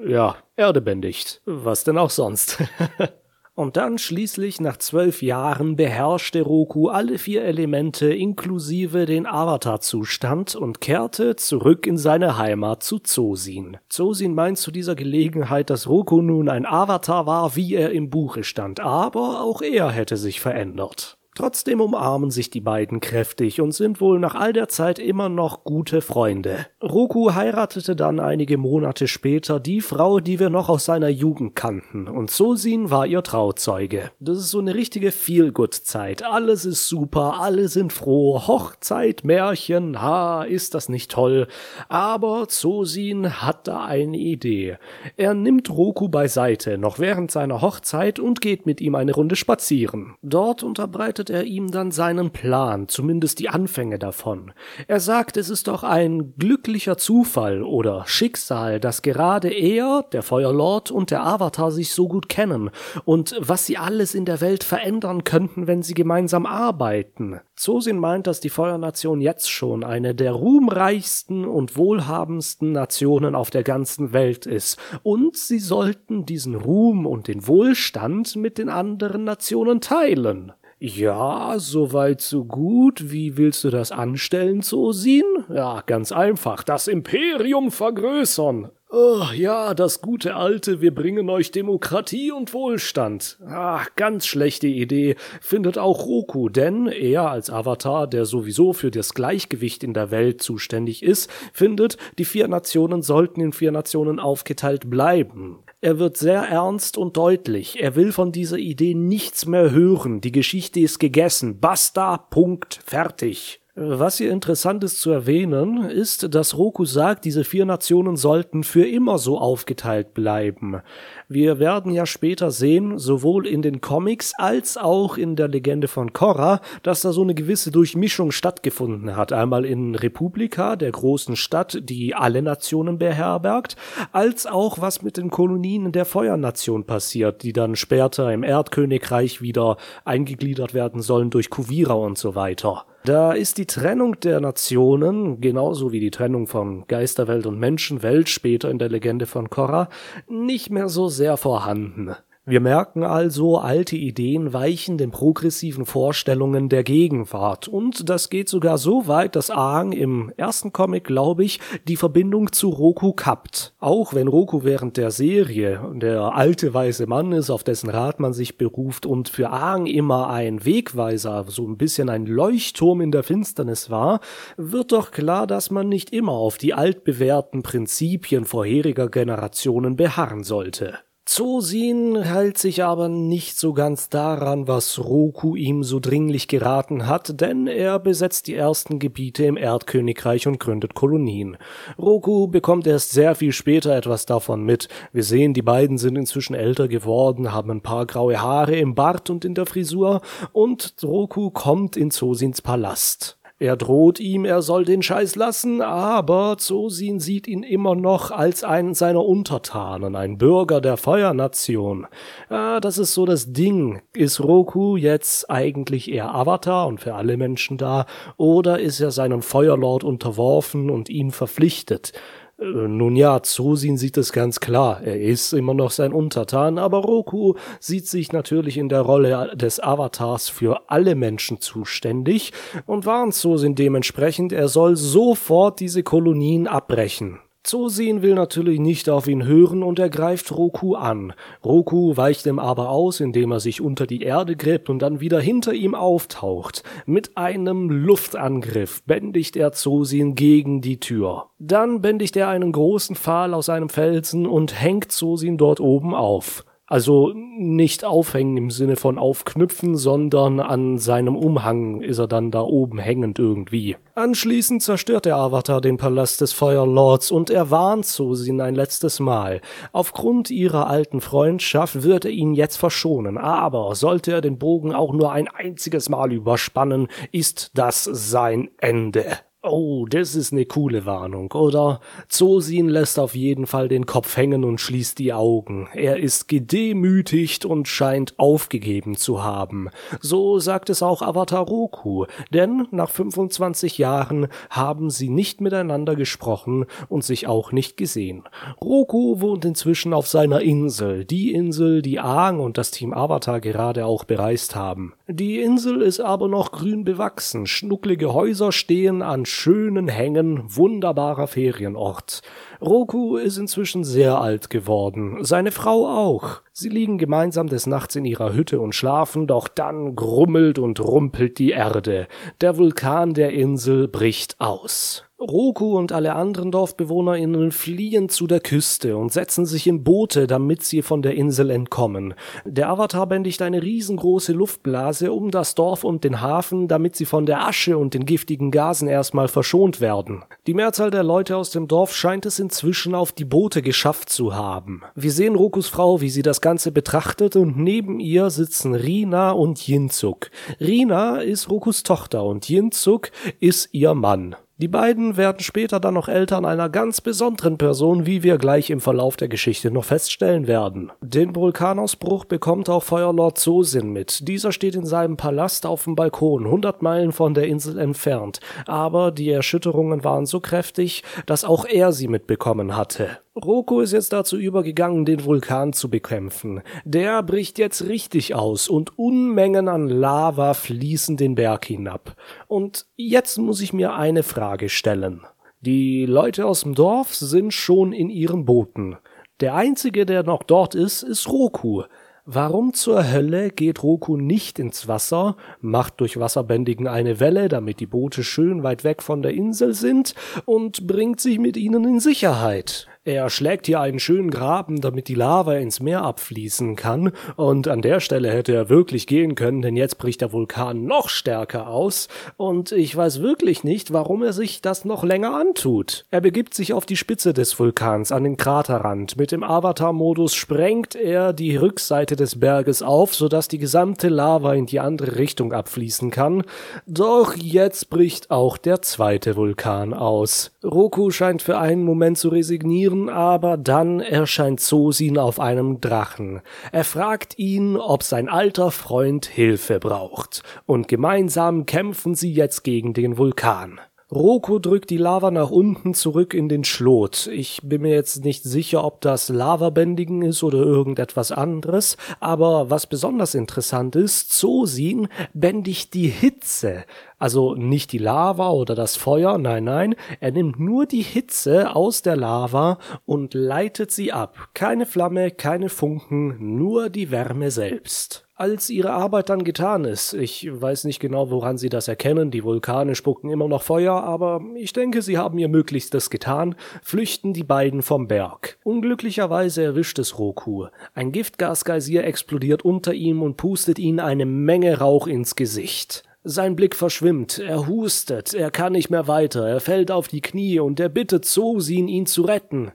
äh, 0.04 0.10
ja, 0.10 0.36
Erde 0.56 0.80
bändigt. 0.80 1.40
Was 1.44 1.84
denn 1.84 1.98
auch 1.98 2.10
sonst. 2.10 2.58
Und 3.58 3.76
dann 3.76 3.98
schließlich 3.98 4.60
nach 4.60 4.76
zwölf 4.76 5.20
Jahren 5.20 5.74
beherrschte 5.74 6.42
Roku 6.42 6.90
alle 6.90 7.18
vier 7.18 7.42
Elemente 7.42 8.14
inklusive 8.14 9.04
den 9.04 9.26
Avatar-Zustand 9.26 10.54
und 10.54 10.80
kehrte 10.80 11.34
zurück 11.34 11.84
in 11.84 11.98
seine 11.98 12.38
Heimat 12.38 12.84
zu 12.84 13.00
Zosin. 13.00 13.78
Zosin 13.88 14.32
meint 14.36 14.58
zu 14.58 14.70
dieser 14.70 14.94
Gelegenheit, 14.94 15.70
dass 15.70 15.88
Roku 15.88 16.22
nun 16.22 16.48
ein 16.48 16.66
Avatar 16.66 17.26
war, 17.26 17.56
wie 17.56 17.74
er 17.74 17.90
im 17.90 18.10
Buche 18.10 18.44
stand, 18.44 18.78
aber 18.78 19.42
auch 19.42 19.60
er 19.60 19.90
hätte 19.90 20.16
sich 20.16 20.40
verändert. 20.40 21.17
Trotzdem 21.38 21.80
umarmen 21.80 22.32
sich 22.32 22.50
die 22.50 22.60
beiden 22.60 22.98
kräftig 22.98 23.60
und 23.60 23.70
sind 23.70 24.00
wohl 24.00 24.18
nach 24.18 24.34
all 24.34 24.52
der 24.52 24.66
Zeit 24.66 24.98
immer 24.98 25.28
noch 25.28 25.62
gute 25.62 26.00
Freunde. 26.00 26.66
Roku 26.82 27.32
heiratete 27.32 27.94
dann 27.94 28.18
einige 28.18 28.58
Monate 28.58 29.06
später 29.06 29.60
die 29.60 29.80
Frau, 29.80 30.18
die 30.18 30.40
wir 30.40 30.50
noch 30.50 30.68
aus 30.68 30.86
seiner 30.86 31.08
Jugend 31.08 31.54
kannten, 31.54 32.08
und 32.08 32.32
Sosin 32.32 32.90
war 32.90 33.06
ihr 33.06 33.22
Trauzeuge. 33.22 34.10
Das 34.18 34.38
ist 34.38 34.50
so 34.50 34.58
eine 34.58 34.74
richtige 34.74 35.12
Feel-Good-Zeit. 35.12 36.24
Alles 36.24 36.64
ist 36.64 36.88
super, 36.88 37.40
alle 37.40 37.68
sind 37.68 37.92
froh, 37.92 38.48
Hochzeit, 38.48 39.22
Märchen, 39.22 40.02
ha, 40.02 40.42
ist 40.42 40.74
das 40.74 40.88
nicht 40.88 41.12
toll. 41.12 41.46
Aber 41.88 42.46
Sosin 42.48 43.40
hat 43.42 43.68
da 43.68 43.84
eine 43.84 44.16
Idee. 44.16 44.78
Er 45.16 45.34
nimmt 45.34 45.70
Roku 45.70 46.08
beiseite, 46.08 46.78
noch 46.78 46.98
während 46.98 47.30
seiner 47.30 47.62
Hochzeit, 47.62 48.18
und 48.18 48.40
geht 48.40 48.66
mit 48.66 48.80
ihm 48.80 48.96
eine 48.96 49.14
Runde 49.14 49.36
spazieren. 49.36 50.16
Dort 50.20 50.64
unterbreitet 50.64 51.27
er 51.30 51.44
ihm 51.44 51.70
dann 51.70 51.90
seinen 51.90 52.30
Plan, 52.30 52.88
zumindest 52.88 53.38
die 53.38 53.48
Anfänge 53.48 53.98
davon. 53.98 54.52
Er 54.86 55.00
sagt, 55.00 55.36
es 55.36 55.50
ist 55.50 55.68
doch 55.68 55.82
ein 55.82 56.34
glücklicher 56.36 56.96
Zufall 56.96 57.62
oder 57.62 58.04
Schicksal, 58.06 58.80
dass 58.80 59.02
gerade 59.02 59.48
er, 59.48 60.04
der 60.12 60.22
Feuerlord 60.22 60.90
und 60.90 61.10
der 61.10 61.24
Avatar 61.24 61.70
sich 61.70 61.92
so 61.92 62.08
gut 62.08 62.28
kennen 62.28 62.70
und 63.04 63.36
was 63.40 63.66
sie 63.66 63.78
alles 63.78 64.14
in 64.14 64.24
der 64.24 64.40
Welt 64.40 64.64
verändern 64.64 65.24
könnten, 65.24 65.66
wenn 65.66 65.82
sie 65.82 65.94
gemeinsam 65.94 66.46
arbeiten. 66.46 67.40
Zosin 67.56 67.98
meint, 67.98 68.26
dass 68.26 68.40
die 68.40 68.50
Feuernation 68.50 69.20
jetzt 69.20 69.50
schon 69.50 69.82
eine 69.82 70.14
der 70.14 70.32
ruhmreichsten 70.32 71.44
und 71.44 71.76
wohlhabendsten 71.76 72.70
Nationen 72.72 73.34
auf 73.34 73.50
der 73.50 73.64
ganzen 73.64 74.12
Welt 74.12 74.46
ist, 74.46 74.78
und 75.02 75.36
sie 75.36 75.58
sollten 75.58 76.24
diesen 76.24 76.54
Ruhm 76.54 77.04
und 77.06 77.26
den 77.26 77.46
Wohlstand 77.46 78.36
mit 78.36 78.58
den 78.58 78.68
anderen 78.68 79.24
Nationen 79.24 79.80
teilen. 79.80 80.52
Ja, 80.80 81.58
soweit 81.58 82.20
so 82.20 82.44
gut. 82.44 83.10
Wie 83.10 83.36
willst 83.36 83.64
du 83.64 83.70
das 83.70 83.90
anstellen, 83.90 84.62
Zosin? 84.62 85.24
Ja, 85.52 85.82
ganz 85.84 86.12
einfach. 86.12 86.62
Das 86.62 86.86
Imperium 86.86 87.72
vergrößern. 87.72 88.70
Oh, 88.90 89.24
ja, 89.34 89.74
das 89.74 90.00
gute 90.00 90.34
alte, 90.34 90.80
wir 90.80 90.94
bringen 90.94 91.28
euch 91.28 91.50
Demokratie 91.50 92.32
und 92.32 92.54
Wohlstand. 92.54 93.38
Ach, 93.46 93.88
ganz 93.96 94.24
schlechte 94.24 94.66
Idee, 94.66 95.16
findet 95.42 95.76
auch 95.76 96.06
Roku, 96.06 96.48
denn 96.48 96.86
er 96.86 97.30
als 97.30 97.50
Avatar, 97.50 98.06
der 98.06 98.24
sowieso 98.24 98.72
für 98.72 98.90
das 98.90 99.12
Gleichgewicht 99.12 99.84
in 99.84 99.92
der 99.92 100.10
Welt 100.10 100.40
zuständig 100.40 101.02
ist, 101.02 101.30
findet, 101.52 101.98
die 102.18 102.24
vier 102.24 102.48
Nationen 102.48 103.02
sollten 103.02 103.42
in 103.42 103.52
vier 103.52 103.72
Nationen 103.72 104.18
aufgeteilt 104.18 104.88
bleiben. 104.88 105.58
Er 105.80 106.00
wird 106.00 106.16
sehr 106.16 106.40
ernst 106.42 106.98
und 106.98 107.16
deutlich. 107.16 107.80
Er 107.80 107.94
will 107.94 108.10
von 108.10 108.32
dieser 108.32 108.58
Idee 108.58 108.94
nichts 108.94 109.46
mehr 109.46 109.70
hören. 109.70 110.20
Die 110.20 110.32
Geschichte 110.32 110.80
ist 110.80 110.98
gegessen. 110.98 111.60
Basta, 111.60 112.16
Punkt, 112.16 112.80
fertig. 112.84 113.60
Was 113.80 114.18
hier 114.18 114.32
interessant 114.32 114.82
ist 114.82 115.00
zu 115.00 115.12
erwähnen, 115.12 115.84
ist, 115.84 116.34
dass 116.34 116.58
Roku 116.58 116.84
sagt, 116.84 117.24
diese 117.24 117.44
vier 117.44 117.64
Nationen 117.64 118.16
sollten 118.16 118.64
für 118.64 118.84
immer 118.84 119.18
so 119.18 119.38
aufgeteilt 119.38 120.14
bleiben. 120.14 120.82
Wir 121.28 121.60
werden 121.60 121.92
ja 121.92 122.04
später 122.04 122.50
sehen, 122.50 122.98
sowohl 122.98 123.46
in 123.46 123.62
den 123.62 123.80
Comics 123.80 124.32
als 124.36 124.78
auch 124.78 125.16
in 125.16 125.36
der 125.36 125.46
Legende 125.46 125.86
von 125.86 126.12
Korra, 126.12 126.60
dass 126.82 127.02
da 127.02 127.12
so 127.12 127.22
eine 127.22 127.36
gewisse 127.36 127.70
Durchmischung 127.70 128.32
stattgefunden 128.32 129.14
hat. 129.14 129.32
Einmal 129.32 129.64
in 129.64 129.94
Republika, 129.94 130.74
der 130.74 130.90
großen 130.90 131.36
Stadt, 131.36 131.78
die 131.80 132.16
alle 132.16 132.42
Nationen 132.42 132.98
beherbergt, 132.98 133.76
als 134.10 134.46
auch 134.46 134.80
was 134.80 135.02
mit 135.02 135.16
den 135.16 135.30
Kolonien 135.30 135.92
der 135.92 136.04
Feuernation 136.04 136.82
passiert, 136.82 137.44
die 137.44 137.52
dann 137.52 137.76
später 137.76 138.32
im 138.32 138.42
Erdkönigreich 138.42 139.40
wieder 139.40 139.76
eingegliedert 140.04 140.74
werden 140.74 141.00
sollen 141.00 141.30
durch 141.30 141.48
Kuvira 141.48 141.94
und 141.94 142.18
so 142.18 142.34
weiter. 142.34 142.84
Da 143.04 143.32
ist 143.32 143.58
die 143.58 143.66
Trennung 143.66 144.20
der 144.20 144.40
Nationen, 144.40 145.40
genauso 145.40 145.92
wie 145.92 146.00
die 146.00 146.10
Trennung 146.10 146.46
von 146.46 146.86
Geisterwelt 146.88 147.46
und 147.46 147.58
Menschenwelt 147.58 148.28
später 148.28 148.70
in 148.70 148.78
der 148.78 148.88
Legende 148.88 149.26
von 149.26 149.48
Korra, 149.50 149.88
nicht 150.28 150.70
mehr 150.70 150.88
so 150.88 151.08
sehr 151.08 151.36
vorhanden. 151.36 152.14
Wir 152.48 152.60
merken 152.60 153.02
also, 153.02 153.58
alte 153.58 153.94
Ideen 153.94 154.54
weichen 154.54 154.96
den 154.96 155.10
progressiven 155.10 155.84
Vorstellungen 155.84 156.70
der 156.70 156.82
Gegenwart. 156.82 157.68
Und 157.68 158.08
das 158.08 158.30
geht 158.30 158.48
sogar 158.48 158.78
so 158.78 159.06
weit, 159.06 159.36
dass 159.36 159.50
Aang 159.50 159.92
im 159.92 160.32
ersten 160.38 160.72
Comic, 160.72 161.04
glaube 161.04 161.44
ich, 161.44 161.60
die 161.86 161.96
Verbindung 161.96 162.50
zu 162.50 162.70
Roku 162.70 163.12
kappt. 163.12 163.74
Auch 163.80 164.14
wenn 164.14 164.28
Roku 164.28 164.64
während 164.64 164.96
der 164.96 165.10
Serie 165.10 165.92
der 165.96 166.34
alte 166.34 166.72
weiße 166.72 167.06
Mann 167.06 167.32
ist, 167.32 167.50
auf 167.50 167.64
dessen 167.64 167.90
Rat 167.90 168.18
man 168.18 168.32
sich 168.32 168.56
beruft 168.56 169.04
und 169.04 169.28
für 169.28 169.50
Aang 169.50 169.84
immer 169.84 170.30
ein 170.30 170.64
Wegweiser, 170.64 171.44
so 171.48 171.68
ein 171.68 171.76
bisschen 171.76 172.08
ein 172.08 172.24
Leuchtturm 172.24 173.02
in 173.02 173.12
der 173.12 173.24
Finsternis 173.24 173.90
war, 173.90 174.20
wird 174.56 174.92
doch 174.92 175.10
klar, 175.10 175.46
dass 175.46 175.70
man 175.70 175.90
nicht 175.90 176.14
immer 176.14 176.32
auf 176.32 176.56
die 176.56 176.72
altbewährten 176.72 177.62
Prinzipien 177.62 178.46
vorheriger 178.46 179.10
Generationen 179.10 179.96
beharren 179.96 180.44
sollte. 180.44 180.94
Zosin 181.28 182.22
hält 182.22 182.56
sich 182.56 182.82
aber 182.82 183.10
nicht 183.10 183.58
so 183.58 183.74
ganz 183.74 184.08
daran, 184.08 184.66
was 184.66 184.98
Roku 184.98 185.56
ihm 185.56 185.84
so 185.84 186.00
dringlich 186.00 186.48
geraten 186.48 187.06
hat, 187.06 187.42
denn 187.42 187.66
er 187.66 187.98
besetzt 187.98 188.46
die 188.46 188.54
ersten 188.54 188.98
Gebiete 188.98 189.44
im 189.44 189.58
Erdkönigreich 189.58 190.48
und 190.48 190.58
gründet 190.58 190.94
Kolonien. 190.94 191.58
Roku 191.98 192.48
bekommt 192.48 192.86
erst 192.86 193.10
sehr 193.10 193.34
viel 193.34 193.52
später 193.52 193.94
etwas 193.94 194.24
davon 194.24 194.64
mit. 194.64 194.88
Wir 195.12 195.22
sehen, 195.22 195.52
die 195.52 195.60
beiden 195.60 195.98
sind 195.98 196.16
inzwischen 196.16 196.54
älter 196.54 196.88
geworden, 196.88 197.52
haben 197.52 197.72
ein 197.72 197.82
paar 197.82 198.06
graue 198.06 198.40
Haare 198.40 198.76
im 198.76 198.94
Bart 198.94 199.28
und 199.28 199.44
in 199.44 199.54
der 199.54 199.66
Frisur, 199.66 200.22
und 200.52 200.94
Roku 201.02 201.50
kommt 201.50 201.98
in 201.98 202.10
Zosins 202.10 202.62
Palast. 202.62 203.37
Er 203.60 203.76
droht 203.76 204.20
ihm, 204.20 204.44
er 204.44 204.62
soll 204.62 204.84
den 204.84 205.02
Scheiß 205.02 205.34
lassen, 205.34 205.82
aber 205.82 206.58
Zosin 206.58 207.18
sieht 207.18 207.48
ihn 207.48 207.64
immer 207.64 207.96
noch 207.96 208.30
als 208.30 208.62
einen 208.62 208.94
seiner 208.94 209.24
Untertanen, 209.24 210.14
ein 210.14 210.38
Bürger 210.38 210.80
der 210.80 210.96
Feuernation. 210.96 212.06
Ah, 212.48 212.78
das 212.78 212.98
ist 212.98 213.14
so 213.14 213.26
das 213.26 213.52
Ding. 213.52 214.00
Ist 214.14 214.38
Roku 214.40 214.96
jetzt 214.96 215.50
eigentlich 215.50 216.08
eher 216.08 216.32
Avatar 216.32 216.86
und 216.86 217.00
für 217.00 217.14
alle 217.14 217.36
Menschen 217.36 217.78
da, 217.78 218.06
oder 218.36 218.78
ist 218.78 219.00
er 219.00 219.10
seinem 219.10 219.42
Feuerlord 219.42 220.04
unterworfen 220.04 220.88
und 220.88 221.08
ihm 221.08 221.32
verpflichtet? 221.32 222.12
Äh, 222.58 222.64
nun 222.64 223.16
ja, 223.16 223.42
Zosin 223.42 223.96
sieht 223.96 224.16
es 224.16 224.32
ganz 224.32 224.60
klar. 224.60 225.00
Er 225.02 225.20
ist 225.20 225.52
immer 225.52 225.74
noch 225.74 225.90
sein 225.90 226.12
Untertan, 226.12 226.78
aber 226.78 226.98
Roku 226.98 227.54
sieht 227.80 228.06
sich 228.06 228.32
natürlich 228.32 228.76
in 228.76 228.88
der 228.88 229.02
Rolle 229.02 229.56
des 229.56 229.80
Avatars 229.80 230.48
für 230.48 230.90
alle 230.90 231.14
Menschen 231.14 231.60
zuständig 231.60 232.52
und 232.86 233.06
warnt 233.06 233.34
Zosin 233.34 233.74
dementsprechend, 233.74 234.52
er 234.52 234.68
soll 234.68 234.96
sofort 234.96 235.80
diese 235.80 236.02
Kolonien 236.02 236.66
abbrechen. 236.66 237.38
Zosin 237.64 238.22
will 238.22 238.34
natürlich 238.34 238.80
nicht 238.80 239.10
auf 239.10 239.26
ihn 239.26 239.44
hören 239.44 239.82
und 239.82 239.98
er 239.98 240.08
greift 240.08 240.56
Roku 240.56 240.94
an. 240.94 241.34
Roku 241.64 242.16
weicht 242.16 242.46
ihm 242.46 242.58
aber 242.58 242.88
aus, 242.88 243.20
indem 243.20 243.50
er 243.50 243.60
sich 243.60 243.80
unter 243.80 244.06
die 244.06 244.22
Erde 244.22 244.56
gräbt 244.56 244.88
und 244.88 245.00
dann 245.00 245.20
wieder 245.20 245.40
hinter 245.40 245.74
ihm 245.74 245.94
auftaucht. 245.94 246.82
Mit 247.04 247.36
einem 247.36 247.90
Luftangriff 247.90 249.02
bändigt 249.02 249.56
er 249.56 249.72
Zosin 249.72 250.34
gegen 250.34 250.80
die 250.80 251.00
Tür. 251.00 251.50
Dann 251.58 252.00
bändigt 252.00 252.36
er 252.36 252.48
einen 252.48 252.72
großen 252.72 253.16
Pfahl 253.16 253.52
aus 253.52 253.68
einem 253.68 253.88
Felsen 253.88 254.46
und 254.46 254.80
hängt 254.80 255.12
Zosin 255.12 255.58
dort 255.58 255.80
oben 255.80 256.14
auf. 256.14 256.64
Also 256.88 257.32
nicht 257.34 258.04
aufhängen 258.04 258.56
im 258.56 258.70
Sinne 258.70 258.96
von 258.96 259.18
aufknüpfen, 259.18 259.94
sondern 259.94 260.58
an 260.58 260.96
seinem 260.96 261.36
Umhang 261.36 262.00
ist 262.00 262.18
er 262.18 262.26
dann 262.26 262.50
da 262.50 262.62
oben 262.62 262.98
hängend 262.98 263.38
irgendwie. 263.38 263.96
Anschließend 264.14 264.82
zerstört 264.82 265.26
der 265.26 265.36
Avatar 265.36 265.82
den 265.82 265.98
Palast 265.98 266.40
des 266.40 266.54
Feuerlords 266.54 267.30
und 267.30 267.50
er 267.50 267.70
warnt 267.70 268.06
Sosin 268.06 268.62
ein 268.62 268.74
letztes 268.74 269.20
Mal. 269.20 269.60
Aufgrund 269.92 270.50
ihrer 270.50 270.88
alten 270.88 271.20
Freundschaft 271.20 272.02
wird 272.02 272.24
er 272.24 272.30
ihn 272.30 272.54
jetzt 272.54 272.76
verschonen, 272.76 273.36
aber 273.36 273.94
sollte 273.94 274.32
er 274.32 274.40
den 274.40 274.58
Bogen 274.58 274.94
auch 274.94 275.12
nur 275.12 275.30
ein 275.30 275.48
einziges 275.48 276.08
Mal 276.08 276.32
überspannen, 276.32 277.08
ist 277.32 277.72
das 277.74 278.04
sein 278.04 278.70
Ende. 278.78 279.24
Oh, 279.70 280.06
das 280.06 280.34
ist 280.34 280.52
eine 280.52 280.64
coole 280.64 281.06
Warnung, 281.06 281.52
oder? 281.52 282.00
Zosin 282.28 282.88
lässt 282.88 283.18
auf 283.18 283.34
jeden 283.34 283.66
Fall 283.66 283.88
den 283.88 284.06
Kopf 284.06 284.36
hängen 284.36 284.64
und 284.64 284.80
schließt 284.80 285.18
die 285.18 285.32
Augen. 285.32 285.88
Er 285.94 286.18
ist 286.18 286.48
gedemütigt 286.48 287.64
und 287.64 287.88
scheint 287.88 288.38
aufgegeben 288.38 289.16
zu 289.16 289.44
haben. 289.44 289.90
So 290.20 290.58
sagt 290.58 290.90
es 290.90 291.02
auch 291.02 291.22
Avatar 291.22 291.66
Roku, 291.66 292.26
denn 292.52 292.86
nach 292.90 293.10
25 293.10 293.98
Jahren 293.98 294.48
haben 294.70 295.10
sie 295.10 295.28
nicht 295.28 295.60
miteinander 295.60 296.16
gesprochen 296.16 296.86
und 297.08 297.24
sich 297.24 297.46
auch 297.46 297.72
nicht 297.72 297.96
gesehen. 297.96 298.44
Roku 298.80 299.40
wohnt 299.40 299.64
inzwischen 299.64 300.12
auf 300.12 300.26
seiner 300.26 300.62
Insel, 300.62 301.24
die 301.24 301.52
Insel, 301.52 302.02
die 302.02 302.20
Aang 302.20 302.60
und 302.60 302.78
das 302.78 302.90
Team 302.90 303.12
Avatar 303.12 303.60
gerade 303.60 304.06
auch 304.06 304.24
bereist 304.24 304.74
haben. 304.74 305.14
Die 305.26 305.60
Insel 305.60 306.02
ist 306.02 306.20
aber 306.20 306.48
noch 306.48 306.72
grün 306.72 307.04
bewachsen, 307.04 307.66
schnucklige 307.66 308.32
Häuser 308.32 308.72
stehen 308.72 309.22
an 309.22 309.44
schönen 309.58 310.06
Hängen 310.06 310.62
wunderbarer 310.68 311.48
Ferienort. 311.48 312.42
Roku 312.80 313.36
ist 313.36 313.58
inzwischen 313.58 314.04
sehr 314.04 314.40
alt 314.40 314.70
geworden, 314.70 315.38
seine 315.44 315.72
Frau 315.72 316.06
auch. 316.06 316.62
Sie 316.72 316.88
liegen 316.88 317.18
gemeinsam 317.18 317.66
des 317.66 317.88
Nachts 317.88 318.14
in 318.14 318.24
ihrer 318.24 318.54
Hütte 318.54 318.78
und 318.78 318.94
schlafen, 318.94 319.48
doch 319.48 319.66
dann 319.66 320.14
grummelt 320.14 320.78
und 320.78 321.00
rumpelt 321.00 321.58
die 321.58 321.70
Erde. 321.70 322.28
Der 322.60 322.78
Vulkan 322.78 323.34
der 323.34 323.52
Insel 323.52 324.06
bricht 324.06 324.60
aus. 324.60 325.27
Roku 325.40 325.96
und 325.96 326.10
alle 326.10 326.34
anderen 326.34 326.72
DorfbewohnerInnen 326.72 327.70
fliehen 327.70 328.28
zu 328.28 328.48
der 328.48 328.58
Küste 328.58 329.16
und 329.16 329.32
setzen 329.32 329.66
sich 329.66 329.86
in 329.86 330.02
Boote, 330.02 330.48
damit 330.48 330.82
sie 330.82 331.00
von 331.00 331.22
der 331.22 331.34
Insel 331.34 331.70
entkommen. 331.70 332.34
Der 332.64 332.90
Avatar 332.90 333.28
bändigt 333.28 333.62
eine 333.62 333.80
riesengroße 333.80 334.52
Luftblase 334.52 335.32
um 335.32 335.52
das 335.52 335.76
Dorf 335.76 336.02
und 336.02 336.24
den 336.24 336.40
Hafen, 336.40 336.88
damit 336.88 337.14
sie 337.14 337.24
von 337.24 337.46
der 337.46 337.64
Asche 337.64 337.96
und 337.96 338.14
den 338.14 338.26
giftigen 338.26 338.72
Gasen 338.72 339.06
erstmal 339.06 339.46
verschont 339.46 340.00
werden. 340.00 340.44
Die 340.66 340.74
Mehrzahl 340.74 341.12
der 341.12 341.22
Leute 341.22 341.56
aus 341.56 341.70
dem 341.70 341.86
Dorf 341.86 342.12
scheint 342.12 342.44
es 342.44 342.58
inzwischen 342.58 343.14
auf 343.14 343.30
die 343.30 343.44
Boote 343.44 343.80
geschafft 343.80 344.30
zu 344.30 344.56
haben. 344.56 345.02
Wir 345.14 345.30
sehen 345.30 345.54
Rokus 345.54 345.86
Frau, 345.86 346.20
wie 346.20 346.30
sie 346.30 346.42
das 346.42 346.60
Ganze 346.60 346.90
betrachtet 346.90 347.54
und 347.54 347.78
neben 347.78 348.18
ihr 348.18 348.50
sitzen 348.50 348.92
Rina 348.92 349.52
und 349.52 349.86
Jinzuk. 349.86 350.50
Rina 350.80 351.38
ist 351.42 351.70
Rokus 351.70 352.02
Tochter 352.02 352.42
und 352.42 352.68
Jinzuk 352.68 353.30
ist 353.60 353.90
ihr 353.92 354.14
Mann. 354.14 354.56
Die 354.80 354.86
beiden 354.86 355.36
werden 355.36 355.58
später 355.58 355.98
dann 355.98 356.14
noch 356.14 356.28
Eltern 356.28 356.64
einer 356.64 356.88
ganz 356.88 357.20
besonderen 357.20 357.78
Person, 357.78 358.26
wie 358.26 358.44
wir 358.44 358.58
gleich 358.58 358.90
im 358.90 359.00
Verlauf 359.00 359.36
der 359.36 359.48
Geschichte 359.48 359.90
noch 359.90 360.04
feststellen 360.04 360.68
werden. 360.68 361.10
Den 361.20 361.56
Vulkanausbruch 361.56 362.44
bekommt 362.44 362.88
auch 362.88 363.02
Feuerlord 363.02 363.58
Zosin 363.58 364.12
mit. 364.12 364.46
Dieser 364.46 364.70
steht 364.70 364.94
in 364.94 365.04
seinem 365.04 365.36
Palast 365.36 365.84
auf 365.84 366.04
dem 366.04 366.14
Balkon, 366.14 366.64
100 366.64 367.02
Meilen 367.02 367.32
von 367.32 367.54
der 367.54 367.66
Insel 367.66 367.98
entfernt. 367.98 368.60
Aber 368.86 369.32
die 369.32 369.50
Erschütterungen 369.50 370.22
waren 370.22 370.46
so 370.46 370.60
kräftig, 370.60 371.24
dass 371.46 371.64
auch 371.64 371.84
er 371.84 372.12
sie 372.12 372.28
mitbekommen 372.28 372.96
hatte. 372.96 373.38
Roko 373.64 374.00
ist 374.00 374.12
jetzt 374.12 374.32
dazu 374.32 374.56
übergegangen, 374.56 375.24
den 375.24 375.44
Vulkan 375.44 375.92
zu 375.92 376.08
bekämpfen. 376.08 376.82
Der 377.04 377.42
bricht 377.42 377.78
jetzt 377.78 378.06
richtig 378.06 378.54
aus 378.54 378.88
und 378.88 379.18
Unmengen 379.18 379.88
an 379.88 380.08
Lava 380.08 380.74
fließen 380.74 381.36
den 381.36 381.54
Berg 381.54 381.84
hinab. 381.86 382.36
Und 382.66 383.06
jetzt 383.16 383.58
muss 383.58 383.80
ich 383.80 383.92
mir 383.92 384.14
eine 384.14 384.42
Frage 384.42 384.88
stellen. 384.88 385.42
Die 385.80 386.26
Leute 386.26 386.66
aus 386.66 386.82
dem 386.82 386.94
Dorf 386.94 387.34
sind 387.34 387.72
schon 387.72 388.12
in 388.12 388.30
ihren 388.30 388.64
Booten. 388.64 389.16
Der 389.60 389.74
einzige, 389.74 390.26
der 390.26 390.42
noch 390.42 390.62
dort 390.62 390.94
ist, 390.94 391.22
ist 391.22 391.48
Roku. 391.48 392.04
Warum 392.50 392.94
zur 392.94 393.30
Hölle 393.30 393.68
geht 393.68 394.02
Roku 394.02 394.38
nicht 394.38 394.78
ins 394.78 395.06
Wasser, 395.06 395.56
macht 395.82 396.18
durch 396.22 396.40
Wasserbändigen 396.40 397.06
eine 397.06 397.40
Welle, 397.40 397.68
damit 397.68 398.00
die 398.00 398.06
Boote 398.06 398.42
schön 398.42 398.82
weit 398.82 399.04
weg 399.04 399.22
von 399.22 399.42
der 399.42 399.52
Insel 399.52 399.92
sind 399.92 400.34
und 400.64 401.06
bringt 401.06 401.40
sich 401.40 401.58
mit 401.58 401.76
ihnen 401.76 402.04
in 402.04 402.20
Sicherheit? 402.20 403.06
Er 403.28 403.50
schlägt 403.50 403.84
hier 403.84 404.00
einen 404.00 404.20
schönen 404.20 404.50
Graben, 404.50 405.02
damit 405.02 405.28
die 405.28 405.34
Lava 405.34 405.74
ins 405.74 406.00
Meer 406.00 406.22
abfließen 406.22 406.96
kann, 406.96 407.32
und 407.56 407.86
an 407.86 408.00
der 408.00 408.20
Stelle 408.20 408.50
hätte 408.50 408.72
er 408.72 408.88
wirklich 408.88 409.26
gehen 409.26 409.54
können, 409.54 409.82
denn 409.82 409.96
jetzt 409.96 410.16
bricht 410.16 410.40
der 410.40 410.50
Vulkan 410.50 411.04
noch 411.04 411.28
stärker 411.28 411.88
aus, 411.88 412.28
und 412.56 412.90
ich 412.90 413.14
weiß 413.14 413.42
wirklich 413.42 413.84
nicht, 413.84 414.14
warum 414.14 414.42
er 414.42 414.54
sich 414.54 414.80
das 414.80 415.04
noch 415.04 415.24
länger 415.24 415.54
antut. 415.54 416.24
Er 416.30 416.40
begibt 416.40 416.72
sich 416.72 416.94
auf 416.94 417.04
die 417.04 417.18
Spitze 417.18 417.52
des 417.52 417.78
Vulkans, 417.78 418.32
an 418.32 418.44
den 418.44 418.56
Kraterrand. 418.56 419.36
Mit 419.36 419.52
dem 419.52 419.62
Avatar-Modus 419.62 420.54
sprengt 420.54 421.14
er 421.14 421.52
die 421.52 421.76
Rückseite 421.76 422.34
des 422.34 422.58
Berges 422.58 423.02
auf, 423.02 423.34
sodass 423.34 423.68
die 423.68 423.76
gesamte 423.76 424.30
Lava 424.30 424.72
in 424.72 424.86
die 424.86 425.00
andere 425.00 425.36
Richtung 425.36 425.74
abfließen 425.74 426.30
kann. 426.30 426.62
Doch 427.06 427.54
jetzt 427.56 428.08
bricht 428.08 428.50
auch 428.50 428.78
der 428.78 429.02
zweite 429.02 429.54
Vulkan 429.54 430.14
aus. 430.14 430.70
Roku 430.82 431.30
scheint 431.30 431.60
für 431.60 431.76
einen 431.76 432.04
Moment 432.04 432.38
zu 432.38 432.48
resignieren, 432.48 433.17
aber 433.28 433.76
dann 433.76 434.20
erscheint 434.20 434.80
Zosin 434.80 435.38
auf 435.38 435.58
einem 435.58 436.00
Drachen. 436.00 436.60
Er 436.92 437.04
fragt 437.04 437.58
ihn, 437.58 437.96
ob 437.96 438.22
sein 438.22 438.48
alter 438.48 438.90
Freund 438.90 439.46
Hilfe 439.46 439.98
braucht, 439.98 440.62
und 440.86 441.08
gemeinsam 441.08 441.86
kämpfen 441.86 442.34
sie 442.34 442.52
jetzt 442.52 442.84
gegen 442.84 443.14
den 443.14 443.38
Vulkan. 443.38 444.00
Roku 444.30 444.78
drückt 444.78 445.08
die 445.08 445.16
Lava 445.16 445.50
nach 445.50 445.70
unten 445.70 446.12
zurück 446.12 446.52
in 446.52 446.68
den 446.68 446.84
Schlot. 446.84 447.46
Ich 447.50 447.80
bin 447.82 448.02
mir 448.02 448.12
jetzt 448.12 448.44
nicht 448.44 448.62
sicher, 448.62 449.02
ob 449.02 449.22
das 449.22 449.48
Lavabändigen 449.48 450.42
ist 450.42 450.62
oder 450.62 450.80
irgendetwas 450.80 451.50
anderes, 451.50 452.18
aber 452.38 452.90
was 452.90 453.06
besonders 453.06 453.54
interessant 453.54 454.16
ist, 454.16 454.52
Zosin 454.52 455.28
bändigt 455.54 456.12
die 456.12 456.28
Hitze. 456.28 457.04
Also 457.38 457.74
nicht 457.74 458.12
die 458.12 458.18
Lava 458.18 458.70
oder 458.70 458.94
das 458.94 459.16
Feuer, 459.16 459.58
nein, 459.58 459.84
nein, 459.84 460.14
er 460.40 460.50
nimmt 460.50 460.80
nur 460.80 461.06
die 461.06 461.22
Hitze 461.22 461.94
aus 461.94 462.22
der 462.22 462.36
Lava 462.36 462.98
und 463.26 463.54
leitet 463.54 464.10
sie 464.10 464.32
ab. 464.32 464.70
Keine 464.74 465.06
Flamme, 465.06 465.52
keine 465.52 465.88
Funken, 465.88 466.76
nur 466.76 467.10
die 467.10 467.30
Wärme 467.30 467.70
selbst. 467.70 468.44
Als 468.56 468.90
ihre 468.90 469.12
Arbeit 469.12 469.50
dann 469.50 469.62
getan 469.62 470.04
ist, 470.04 470.32
ich 470.34 470.68
weiß 470.68 471.04
nicht 471.04 471.20
genau, 471.20 471.48
woran 471.52 471.78
sie 471.78 471.90
das 471.90 472.08
erkennen, 472.08 472.50
die 472.50 472.64
Vulkane 472.64 473.14
spucken 473.14 473.50
immer 473.50 473.68
noch 473.68 473.84
Feuer, 473.84 474.14
aber 474.14 474.60
ich 474.74 474.92
denke, 474.92 475.22
sie 475.22 475.38
haben 475.38 475.58
ihr 475.58 475.68
Möglichstes 475.68 476.28
getan, 476.28 476.74
flüchten 477.00 477.52
die 477.52 477.62
beiden 477.62 478.02
vom 478.02 478.26
Berg. 478.26 478.78
Unglücklicherweise 478.82 479.84
erwischt 479.84 480.18
es 480.18 480.40
Roku. 480.40 480.86
Ein 481.14 481.30
Giftgasgeisier 481.30 482.24
explodiert 482.24 482.84
unter 482.84 483.14
ihm 483.14 483.42
und 483.42 483.56
pustet 483.56 484.00
ihn 484.00 484.18
eine 484.18 484.44
Menge 484.44 484.98
Rauch 484.98 485.28
ins 485.28 485.54
Gesicht. 485.54 486.27
Sein 486.44 486.76
Blick 486.76 486.94
verschwimmt, 486.94 487.58
er 487.58 487.86
hustet, 487.88 488.54
er 488.54 488.70
kann 488.70 488.92
nicht 488.92 489.10
mehr 489.10 489.26
weiter, 489.26 489.68
er 489.68 489.80
fällt 489.80 490.10
auf 490.10 490.28
die 490.28 490.40
Knie 490.40 490.78
und 490.78 491.00
er 491.00 491.08
bittet 491.08 491.44
Zosin, 491.44 492.08
ihn 492.08 492.26
zu 492.26 492.42
retten. 492.42 492.92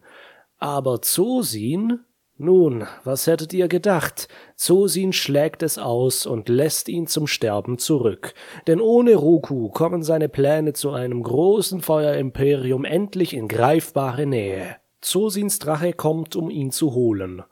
Aber 0.57 1.01
Zosin 1.01 1.99
nun, 2.37 2.87
was 3.03 3.27
hättet 3.27 3.53
ihr 3.53 3.67
gedacht? 3.67 4.27
Zosin 4.55 5.13
schlägt 5.13 5.61
es 5.61 5.77
aus 5.77 6.25
und 6.25 6.49
lässt 6.49 6.89
ihn 6.89 7.05
zum 7.05 7.27
Sterben 7.27 7.77
zurück. 7.77 8.33
Denn 8.65 8.81
ohne 8.81 9.15
Roku 9.15 9.69
kommen 9.69 10.01
seine 10.01 10.29
Pläne 10.29 10.73
zu 10.73 10.91
einem 10.91 11.21
großen 11.21 11.81
Feuerimperium 11.81 12.85
endlich 12.85 13.35
in 13.35 13.47
greifbare 13.47 14.25
Nähe. 14.25 14.77
Zosins 14.99 15.59
Drache 15.59 15.93
kommt, 15.93 16.35
um 16.35 16.49
ihn 16.49 16.71
zu 16.71 16.95
holen. 16.95 17.43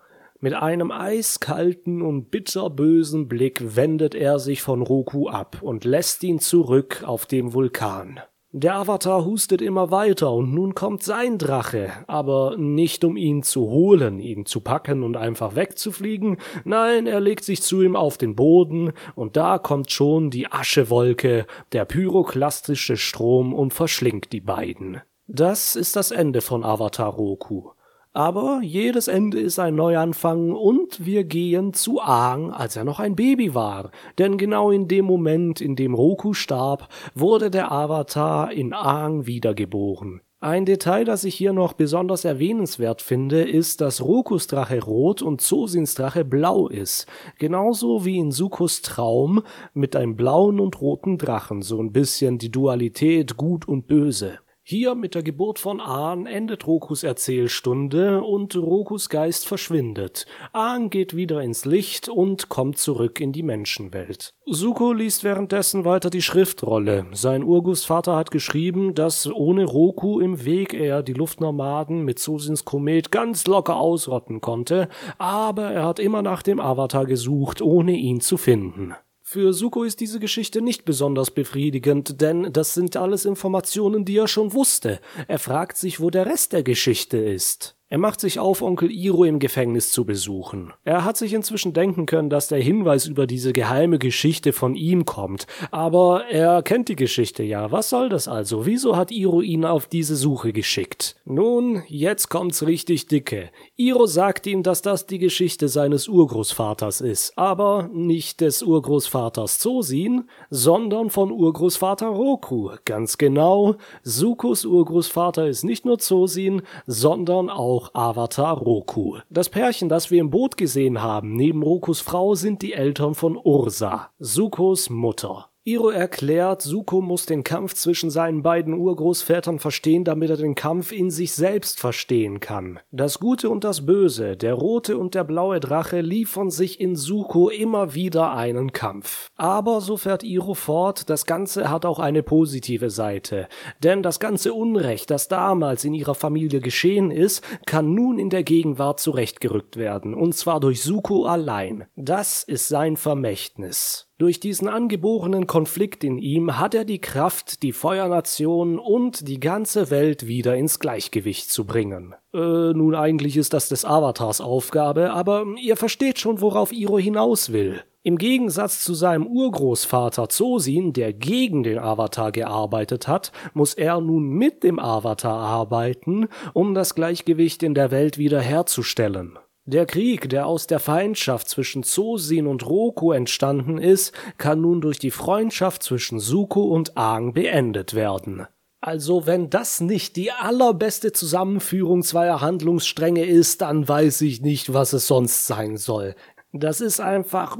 Mit 0.43 0.55
einem 0.55 0.89
eiskalten 0.89 2.01
und 2.01 2.31
bitterbösen 2.31 3.27
Blick 3.27 3.75
wendet 3.75 4.15
er 4.15 4.39
sich 4.39 4.63
von 4.63 4.81
Roku 4.81 5.29
ab 5.29 5.59
und 5.61 5.85
lässt 5.85 6.23
ihn 6.23 6.39
zurück 6.39 7.03
auf 7.05 7.27
dem 7.27 7.53
Vulkan. 7.53 8.19
Der 8.51 8.75
Avatar 8.75 9.23
hustet 9.23 9.61
immer 9.61 9.91
weiter 9.91 10.33
und 10.33 10.51
nun 10.51 10.73
kommt 10.73 11.03
sein 11.03 11.37
Drache, 11.37 11.91
aber 12.07 12.57
nicht 12.57 13.03
um 13.03 13.17
ihn 13.17 13.43
zu 13.43 13.69
holen, 13.69 14.19
ihn 14.19 14.47
zu 14.47 14.61
packen 14.61 15.03
und 15.03 15.15
einfach 15.15 15.55
wegzufliegen, 15.55 16.37
nein, 16.65 17.05
er 17.05 17.19
legt 17.19 17.43
sich 17.43 17.61
zu 17.61 17.83
ihm 17.83 17.95
auf 17.95 18.17
den 18.17 18.35
Boden 18.35 18.93
und 19.13 19.37
da 19.37 19.59
kommt 19.59 19.91
schon 19.91 20.31
die 20.31 20.51
Aschewolke, 20.51 21.45
der 21.71 21.85
pyroklastische 21.85 22.97
Strom 22.97 23.53
und 23.53 23.75
verschlingt 23.75 24.33
die 24.33 24.41
beiden. 24.41 25.01
Das 25.27 25.75
ist 25.75 25.95
das 25.95 26.09
Ende 26.09 26.41
von 26.41 26.65
Avatar 26.65 27.13
Roku. 27.13 27.69
Aber 28.13 28.59
jedes 28.61 29.07
Ende 29.07 29.39
ist 29.39 29.57
ein 29.57 29.75
Neuanfang 29.75 30.51
und 30.51 31.05
wir 31.05 31.23
gehen 31.23 31.73
zu 31.73 32.01
Aang, 32.01 32.51
als 32.51 32.75
er 32.75 32.83
noch 32.83 32.99
ein 32.99 33.15
Baby 33.15 33.55
war. 33.55 33.91
Denn 34.17 34.37
genau 34.37 34.69
in 34.69 34.89
dem 34.89 35.05
Moment, 35.05 35.61
in 35.61 35.77
dem 35.77 35.93
Roku 35.93 36.33
starb, 36.33 36.89
wurde 37.15 37.49
der 37.49 37.71
Avatar 37.71 38.51
in 38.51 38.73
Aang 38.73 39.27
wiedergeboren. 39.27 40.21
Ein 40.43 40.65
Detail, 40.65 41.05
das 41.05 41.23
ich 41.23 41.35
hier 41.35 41.53
noch 41.53 41.73
besonders 41.73 42.25
erwähnenswert 42.25 43.01
finde, 43.01 43.43
ist, 43.43 43.79
dass 43.79 44.01
Rokus 44.01 44.47
Drache 44.47 44.83
rot 44.83 45.21
und 45.21 45.39
Zosins 45.39 45.93
Drache 45.93 46.25
blau 46.25 46.67
ist. 46.67 47.05
Genauso 47.37 48.05
wie 48.05 48.17
in 48.17 48.31
Sukos 48.31 48.81
Traum 48.81 49.43
mit 49.73 49.95
einem 49.95 50.17
blauen 50.17 50.59
und 50.59 50.81
roten 50.81 51.17
Drachen. 51.19 51.61
So 51.61 51.79
ein 51.79 51.93
bisschen 51.93 52.39
die 52.39 52.51
Dualität 52.51 53.37
gut 53.37 53.67
und 53.67 53.87
böse. 53.87 54.39
Hier 54.71 54.95
mit 54.95 55.15
der 55.15 55.23
Geburt 55.23 55.59
von 55.59 55.81
Ahn 55.81 56.25
endet 56.25 56.65
Rokus 56.65 57.03
Erzählstunde 57.03 58.23
und 58.23 58.55
Rokus 58.55 59.09
Geist 59.09 59.45
verschwindet. 59.45 60.25
Ahn 60.53 60.89
geht 60.89 61.13
wieder 61.13 61.41
ins 61.41 61.65
Licht 61.65 62.07
und 62.07 62.47
kommt 62.47 62.77
zurück 62.77 63.19
in 63.19 63.33
die 63.33 63.43
Menschenwelt. 63.43 64.33
Suko 64.45 64.93
liest 64.93 65.25
währenddessen 65.25 65.83
weiter 65.83 66.09
die 66.09 66.21
Schriftrolle. 66.21 67.05
Sein 67.11 67.43
Urgroßvater 67.43 68.15
hat 68.15 68.31
geschrieben, 68.31 68.95
dass 68.95 69.29
ohne 69.29 69.65
Roku 69.65 70.21
im 70.21 70.45
Weg 70.45 70.73
er 70.73 71.03
die 71.03 71.11
Luftnomaden 71.11 72.05
mit 72.05 72.19
Susins 72.19 72.63
Komet 72.63 73.11
ganz 73.11 73.47
locker 73.47 73.75
ausrotten 73.75 74.39
konnte, 74.39 74.87
aber 75.17 75.71
er 75.71 75.85
hat 75.85 75.99
immer 75.99 76.21
nach 76.21 76.43
dem 76.43 76.61
Avatar 76.61 77.05
gesucht, 77.05 77.61
ohne 77.61 77.91
ihn 77.91 78.21
zu 78.21 78.37
finden. 78.37 78.95
Für 79.33 79.53
Suko 79.53 79.85
ist 79.85 80.01
diese 80.01 80.19
Geschichte 80.19 80.61
nicht 80.61 80.83
besonders 80.83 81.31
befriedigend, 81.31 82.19
denn 82.19 82.51
das 82.51 82.73
sind 82.73 82.97
alles 82.97 83.23
Informationen, 83.23 84.03
die 84.03 84.17
er 84.17 84.27
schon 84.27 84.51
wusste. 84.51 84.99
Er 85.29 85.39
fragt 85.39 85.77
sich, 85.77 86.01
wo 86.01 86.09
der 86.09 86.25
Rest 86.25 86.51
der 86.51 86.63
Geschichte 86.63 87.15
ist. 87.15 87.77
Er 87.91 87.97
macht 87.97 88.21
sich 88.21 88.39
auf, 88.39 88.61
Onkel 88.61 88.89
Iro 88.89 89.25
im 89.25 89.39
Gefängnis 89.39 89.91
zu 89.91 90.05
besuchen. 90.05 90.71
Er 90.85 91.03
hat 91.03 91.17
sich 91.17 91.33
inzwischen 91.33 91.73
denken 91.73 92.05
können, 92.05 92.29
dass 92.29 92.47
der 92.47 92.61
Hinweis 92.61 93.05
über 93.05 93.27
diese 93.27 93.51
geheime 93.51 93.99
Geschichte 93.99 94.53
von 94.53 94.75
ihm 94.75 95.03
kommt. 95.03 95.45
Aber 95.71 96.23
er 96.27 96.63
kennt 96.63 96.87
die 96.87 96.95
Geschichte 96.95 97.43
ja. 97.43 97.69
Was 97.73 97.89
soll 97.89 98.07
das 98.07 98.29
also? 98.29 98.65
Wieso 98.65 98.95
hat 98.95 99.11
Iro 99.11 99.41
ihn 99.41 99.65
auf 99.65 99.87
diese 99.87 100.15
Suche 100.15 100.53
geschickt? 100.53 101.17
Nun, 101.25 101.83
jetzt 101.89 102.29
kommt's 102.29 102.65
richtig 102.65 103.07
dicke. 103.07 103.49
Iro 103.75 104.05
sagt 104.05 104.47
ihm, 104.47 104.63
dass 104.63 104.81
das 104.81 105.05
die 105.05 105.19
Geschichte 105.19 105.67
seines 105.67 106.07
Urgroßvaters 106.07 107.01
ist. 107.01 107.37
Aber 107.37 107.89
nicht 107.91 108.39
des 108.39 108.63
Urgroßvaters 108.63 109.59
Zosin, 109.59 110.29
sondern 110.49 111.09
von 111.09 111.29
Urgroßvater 111.29 112.07
Roku. 112.07 112.71
Ganz 112.85 113.17
genau. 113.17 113.75
Sukos 114.01 114.63
Urgroßvater 114.63 115.45
ist 115.45 115.65
nicht 115.65 115.83
nur 115.83 115.99
Zosin, 115.99 116.61
sondern 116.87 117.49
auch 117.49 117.80
auch 117.81 117.93
Avatar 117.93 118.57
Roku. 118.57 119.17
Das 119.29 119.49
Pärchen, 119.49 119.89
das 119.89 120.11
wir 120.11 120.21
im 120.21 120.29
Boot 120.29 120.57
gesehen 120.57 121.01
haben, 121.01 121.35
neben 121.35 121.63
Rokus 121.63 122.01
Frau, 122.01 122.35
sind 122.35 122.61
die 122.61 122.73
Eltern 122.73 123.15
von 123.15 123.37
Ursa, 123.37 124.09
Sukos 124.19 124.89
Mutter. 124.89 125.50
Iro 125.63 125.91
erklärt, 125.91 126.63
Suko 126.63 127.01
muss 127.01 127.27
den 127.27 127.43
Kampf 127.43 127.75
zwischen 127.75 128.09
seinen 128.09 128.41
beiden 128.41 128.73
Urgroßvätern 128.73 129.59
verstehen, 129.59 130.03
damit 130.03 130.31
er 130.31 130.37
den 130.37 130.55
Kampf 130.55 130.91
in 130.91 131.11
sich 131.11 131.33
selbst 131.33 131.79
verstehen 131.79 132.39
kann. 132.39 132.79
Das 132.89 133.19
Gute 133.19 133.47
und 133.51 133.63
das 133.63 133.85
Böse, 133.85 134.35
der 134.35 134.55
rote 134.55 134.97
und 134.97 135.13
der 135.13 135.23
blaue 135.23 135.59
Drache 135.59 136.01
liefern 136.01 136.49
sich 136.49 136.79
in 136.79 136.95
Suko 136.95 137.49
immer 137.49 137.93
wieder 137.93 138.33
einen 138.33 138.71
Kampf. 138.71 139.29
Aber, 139.35 139.81
so 139.81 139.97
fährt 139.97 140.23
Iro 140.23 140.55
fort, 140.55 141.11
das 141.11 141.27
Ganze 141.27 141.69
hat 141.69 141.85
auch 141.85 141.99
eine 141.99 142.23
positive 142.23 142.89
Seite. 142.89 143.47
Denn 143.83 144.01
das 144.01 144.19
ganze 144.19 144.55
Unrecht, 144.55 145.11
das 145.11 145.27
damals 145.27 145.85
in 145.85 145.93
ihrer 145.93 146.15
Familie 146.15 146.59
geschehen 146.59 147.11
ist, 147.11 147.43
kann 147.67 147.93
nun 147.93 148.17
in 148.17 148.31
der 148.31 148.41
Gegenwart 148.41 148.99
zurechtgerückt 148.99 149.77
werden. 149.77 150.15
Und 150.15 150.33
zwar 150.33 150.59
durch 150.59 150.81
Suko 150.81 151.25
allein. 151.25 151.85
Das 151.95 152.41
ist 152.41 152.67
sein 152.67 152.97
Vermächtnis. 152.97 154.07
Durch 154.21 154.39
diesen 154.39 154.67
angeborenen 154.67 155.47
Konflikt 155.47 156.03
in 156.03 156.19
ihm 156.19 156.59
hat 156.59 156.75
er 156.75 156.85
die 156.85 157.01
Kraft, 157.01 157.63
die 157.63 157.71
Feuernation 157.71 158.77
und 158.77 159.27
die 159.27 159.39
ganze 159.39 159.89
Welt 159.89 160.27
wieder 160.27 160.55
ins 160.55 160.77
Gleichgewicht 160.77 161.49
zu 161.49 161.65
bringen. 161.65 162.13
Äh, 162.31 162.37
nun 162.37 162.93
eigentlich 162.93 163.35
ist 163.35 163.51
das 163.51 163.67
des 163.67 163.83
Avatars 163.83 164.39
Aufgabe, 164.39 165.11
aber 165.11 165.47
ihr 165.59 165.75
versteht 165.75 166.19
schon, 166.19 166.39
worauf 166.39 166.71
Iro 166.71 166.99
hinaus 166.99 167.51
will. 167.51 167.81
Im 168.03 168.19
Gegensatz 168.19 168.83
zu 168.83 168.93
seinem 168.93 169.25
Urgroßvater 169.25 170.29
Zosin, 170.29 170.93
der 170.93 171.13
gegen 171.13 171.63
den 171.63 171.79
Avatar 171.79 172.31
gearbeitet 172.31 173.07
hat, 173.07 173.31
muss 173.55 173.73
er 173.73 173.99
nun 174.01 174.29
mit 174.29 174.63
dem 174.63 174.77
Avatar 174.77 175.39
arbeiten, 175.39 176.27
um 176.53 176.75
das 176.75 176.93
Gleichgewicht 176.93 177.63
in 177.63 177.73
der 177.73 177.89
Welt 177.89 178.19
wiederherzustellen. 178.19 179.39
Der 179.71 179.85
Krieg, 179.85 180.27
der 180.27 180.47
aus 180.47 180.67
der 180.67 180.79
Feindschaft 180.79 181.47
zwischen 181.47 181.83
Zosin 181.83 182.45
und 182.45 182.65
Roku 182.65 183.13
entstanden 183.13 183.77
ist, 183.77 184.11
kann 184.37 184.59
nun 184.59 184.81
durch 184.81 184.99
die 184.99 185.11
Freundschaft 185.11 185.81
zwischen 185.81 186.19
Suko 186.19 186.63
und 186.63 186.97
Aang 186.97 187.31
beendet 187.31 187.93
werden. 187.93 188.45
Also 188.81 189.25
wenn 189.27 189.49
das 189.49 189.79
nicht 189.79 190.17
die 190.17 190.33
allerbeste 190.33 191.13
Zusammenführung 191.13 192.03
zweier 192.03 192.41
Handlungsstränge 192.41 193.23
ist, 193.23 193.61
dann 193.61 193.87
weiß 193.87 194.19
ich 194.21 194.41
nicht, 194.41 194.73
was 194.73 194.91
es 194.91 195.07
sonst 195.07 195.47
sein 195.47 195.77
soll. 195.77 196.15
Das 196.51 196.81
ist 196.81 196.99
einfach 196.99 197.57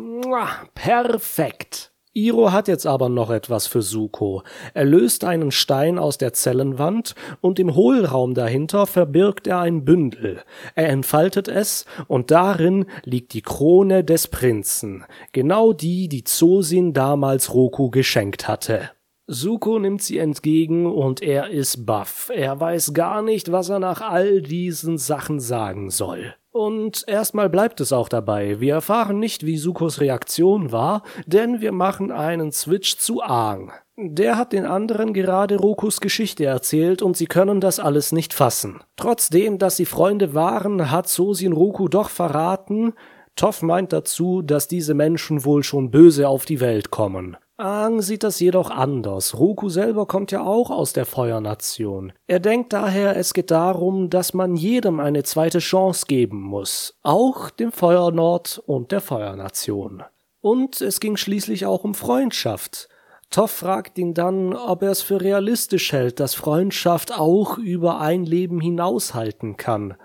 perfekt. 0.74 1.91
Iro 2.14 2.52
hat 2.52 2.68
jetzt 2.68 2.86
aber 2.86 3.08
noch 3.08 3.30
etwas 3.30 3.68
für 3.68 3.82
Suko. 3.82 4.44
Er 4.74 4.84
löst 4.84 5.24
einen 5.24 5.50
Stein 5.50 5.98
aus 5.98 6.18
der 6.18 6.34
Zellenwand 6.34 7.16
und 7.40 7.58
im 7.58 7.74
Hohlraum 7.74 8.34
dahinter 8.34 8.86
verbirgt 8.86 9.48
er 9.48 9.60
ein 9.60 9.86
Bündel. 9.86 10.42
Er 10.76 10.90
entfaltet 10.90 11.48
es 11.48 11.86
und 12.10 12.30
darin 12.30 12.86
liegt 13.06 13.34
die 13.34 13.42
Krone 13.42 14.04
des 14.04 14.28
Prinzen, 14.28 15.06
genau 15.32 15.72
die, 15.72 16.10
die 16.10 16.26
Zosin 16.26 16.92
damals 16.92 17.54
Roku 17.54 17.90
geschenkt 17.90 18.46
hatte. 18.46 18.92
Suko 19.34 19.80
nimmt 19.80 20.02
sie 20.02 20.18
entgegen 20.18 20.86
und 20.86 21.22
er 21.22 21.52
ist 21.52 21.86
baff. 21.86 22.30
Er 22.36 22.60
weiß 22.60 22.94
gar 22.94 23.22
nicht, 23.22 23.50
was 23.50 23.70
er 23.70 23.80
nach 23.80 24.02
all 24.02 24.42
diesen 24.42 24.98
Sachen 24.98 25.40
sagen 25.40 25.90
soll. 25.90 26.36
Und 26.52 27.06
erstmal 27.08 27.50
bleibt 27.50 27.80
es 27.80 27.94
auch 27.94 28.10
dabei. 28.10 28.60
Wir 28.60 28.74
erfahren 28.74 29.20
nicht, 29.20 29.46
wie 29.46 29.56
Sukos 29.56 30.02
Reaktion 30.02 30.74
war, 30.74 31.04
denn 31.26 31.62
wir 31.62 31.72
machen 31.72 32.12
einen 32.12 32.52
Switch 32.52 32.98
zu 32.98 33.22
Aang. 33.22 33.72
Der 33.96 34.38
hat 34.38 34.52
den 34.52 34.66
anderen 34.66 35.14
gerade 35.14 35.56
Rokus 35.56 36.02
Geschichte 36.02 36.44
erzählt 36.44 37.02
und 37.02 37.16
sie 37.16 37.28
können 37.28 37.62
das 37.62 37.80
alles 37.80 38.12
nicht 38.12 38.34
fassen. 38.34 38.82
Trotzdem, 38.98 39.60
dass 39.60 39.78
sie 39.78 39.86
Freunde 39.86 40.34
waren, 40.34 40.92
hat 40.92 41.08
Sosin 41.08 41.54
Roku 41.54 41.88
doch 41.88 42.10
verraten. 42.10 42.96
Toff 43.38 43.62
meint 43.62 43.94
dazu, 43.94 44.42
dass 44.42 44.68
diese 44.68 44.94
Menschen 44.94 45.46
wohl 45.46 45.64
schon 45.64 45.90
böse 45.90 46.28
auf 46.28 46.44
die 46.44 46.60
Welt 46.60 46.92
kommen. 46.92 47.38
Aang 47.62 48.02
sieht 48.02 48.24
das 48.24 48.40
jedoch 48.40 48.72
anders. 48.72 49.38
Roku 49.38 49.70
selber 49.70 50.08
kommt 50.08 50.32
ja 50.32 50.44
auch 50.44 50.72
aus 50.72 50.94
der 50.94 51.06
Feuernation. 51.06 52.12
Er 52.26 52.40
denkt 52.40 52.74
daher, 52.74 53.16
es 53.16 53.34
geht 53.34 53.52
darum, 53.52 54.10
dass 54.10 54.34
man 54.34 54.56
jedem 54.56 55.00
eine 55.00 55.24
zweite 55.24 55.60
Chance 55.60 56.06
geben 56.08 56.42
muss. 56.42 56.98
Auch 57.04 57.52
dem 57.52 57.72
Feuernord 57.72 58.62
und 58.66 58.92
der 58.92 59.02
Feuernation. 59.02 60.04
Und 60.42 60.82
es 60.82 61.00
ging 61.00 61.18
schließlich 61.18 61.68
auch 61.68 61.84
um 61.84 61.94
Freundschaft. 61.94 62.90
Toff 63.30 63.52
fragt 63.52 64.00
ihn 64.00 64.16
dann, 64.16 64.54
ob 64.56 64.82
er 64.82 64.90
es 64.90 65.04
für 65.04 65.22
realistisch 65.22 65.94
hält, 65.94 66.20
dass 66.20 66.34
Freundschaft 66.34 67.18
auch 67.18 67.60
über 67.60 68.02
ein 68.02 68.26
Leben 68.26 68.60
hinaushalten 68.60 69.56
kann. 69.56 69.96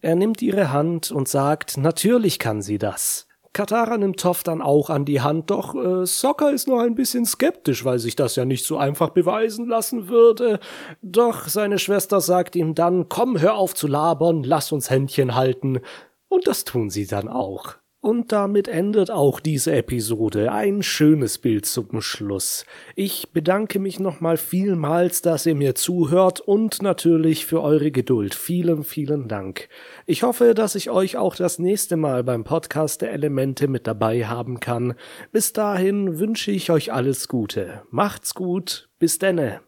Er 0.00 0.16
nimmt 0.16 0.42
ihre 0.42 0.72
Hand 0.72 1.12
und 1.12 1.28
sagt, 1.28 1.76
natürlich 1.76 2.40
kann 2.40 2.60
sie 2.60 2.78
das. 2.78 3.27
Katara 3.58 3.98
nimmt 3.98 4.20
Toff 4.20 4.44
dann 4.44 4.62
auch 4.62 4.88
an 4.88 5.04
die 5.04 5.20
Hand, 5.20 5.50
doch 5.50 5.74
äh, 5.74 6.06
Sokka 6.06 6.50
ist 6.50 6.68
noch 6.68 6.78
ein 6.78 6.94
bisschen 6.94 7.26
skeptisch, 7.26 7.84
weil 7.84 7.98
sich 7.98 8.14
das 8.14 8.36
ja 8.36 8.44
nicht 8.44 8.64
so 8.64 8.78
einfach 8.78 9.08
beweisen 9.08 9.66
lassen 9.66 10.06
würde. 10.06 10.60
Doch 11.02 11.48
seine 11.48 11.80
Schwester 11.80 12.20
sagt 12.20 12.54
ihm 12.54 12.76
dann, 12.76 13.08
komm, 13.08 13.40
hör 13.40 13.56
auf 13.56 13.74
zu 13.74 13.88
labern, 13.88 14.44
lass 14.44 14.70
uns 14.70 14.90
Händchen 14.90 15.34
halten. 15.34 15.80
Und 16.28 16.46
das 16.46 16.62
tun 16.62 16.88
sie 16.88 17.08
dann 17.08 17.26
auch. 17.26 17.74
Und 18.00 18.30
damit 18.30 18.68
endet 18.68 19.10
auch 19.10 19.40
diese 19.40 19.72
Episode. 19.72 20.52
Ein 20.52 20.82
schönes 20.84 21.38
Bild 21.38 21.66
zum 21.66 22.00
Schluss. 22.00 22.64
Ich 22.94 23.32
bedanke 23.32 23.80
mich 23.80 23.98
nochmal 23.98 24.36
vielmals, 24.36 25.20
dass 25.20 25.46
ihr 25.46 25.56
mir 25.56 25.74
zuhört 25.74 26.40
und 26.40 26.80
natürlich 26.80 27.44
für 27.44 27.60
eure 27.60 27.90
Geduld. 27.90 28.36
Vielen, 28.36 28.84
vielen 28.84 29.26
Dank. 29.26 29.68
Ich 30.06 30.22
hoffe, 30.22 30.54
dass 30.54 30.76
ich 30.76 30.90
euch 30.90 31.16
auch 31.16 31.34
das 31.34 31.58
nächste 31.58 31.96
Mal 31.96 32.22
beim 32.22 32.44
Podcast 32.44 33.02
der 33.02 33.12
Elemente 33.12 33.66
mit 33.66 33.88
dabei 33.88 34.26
haben 34.26 34.60
kann. 34.60 34.94
Bis 35.32 35.52
dahin 35.52 36.20
wünsche 36.20 36.52
ich 36.52 36.70
euch 36.70 36.92
alles 36.92 37.26
Gute. 37.26 37.82
Macht's 37.90 38.32
gut. 38.32 38.88
Bis 39.00 39.18
denne. 39.18 39.67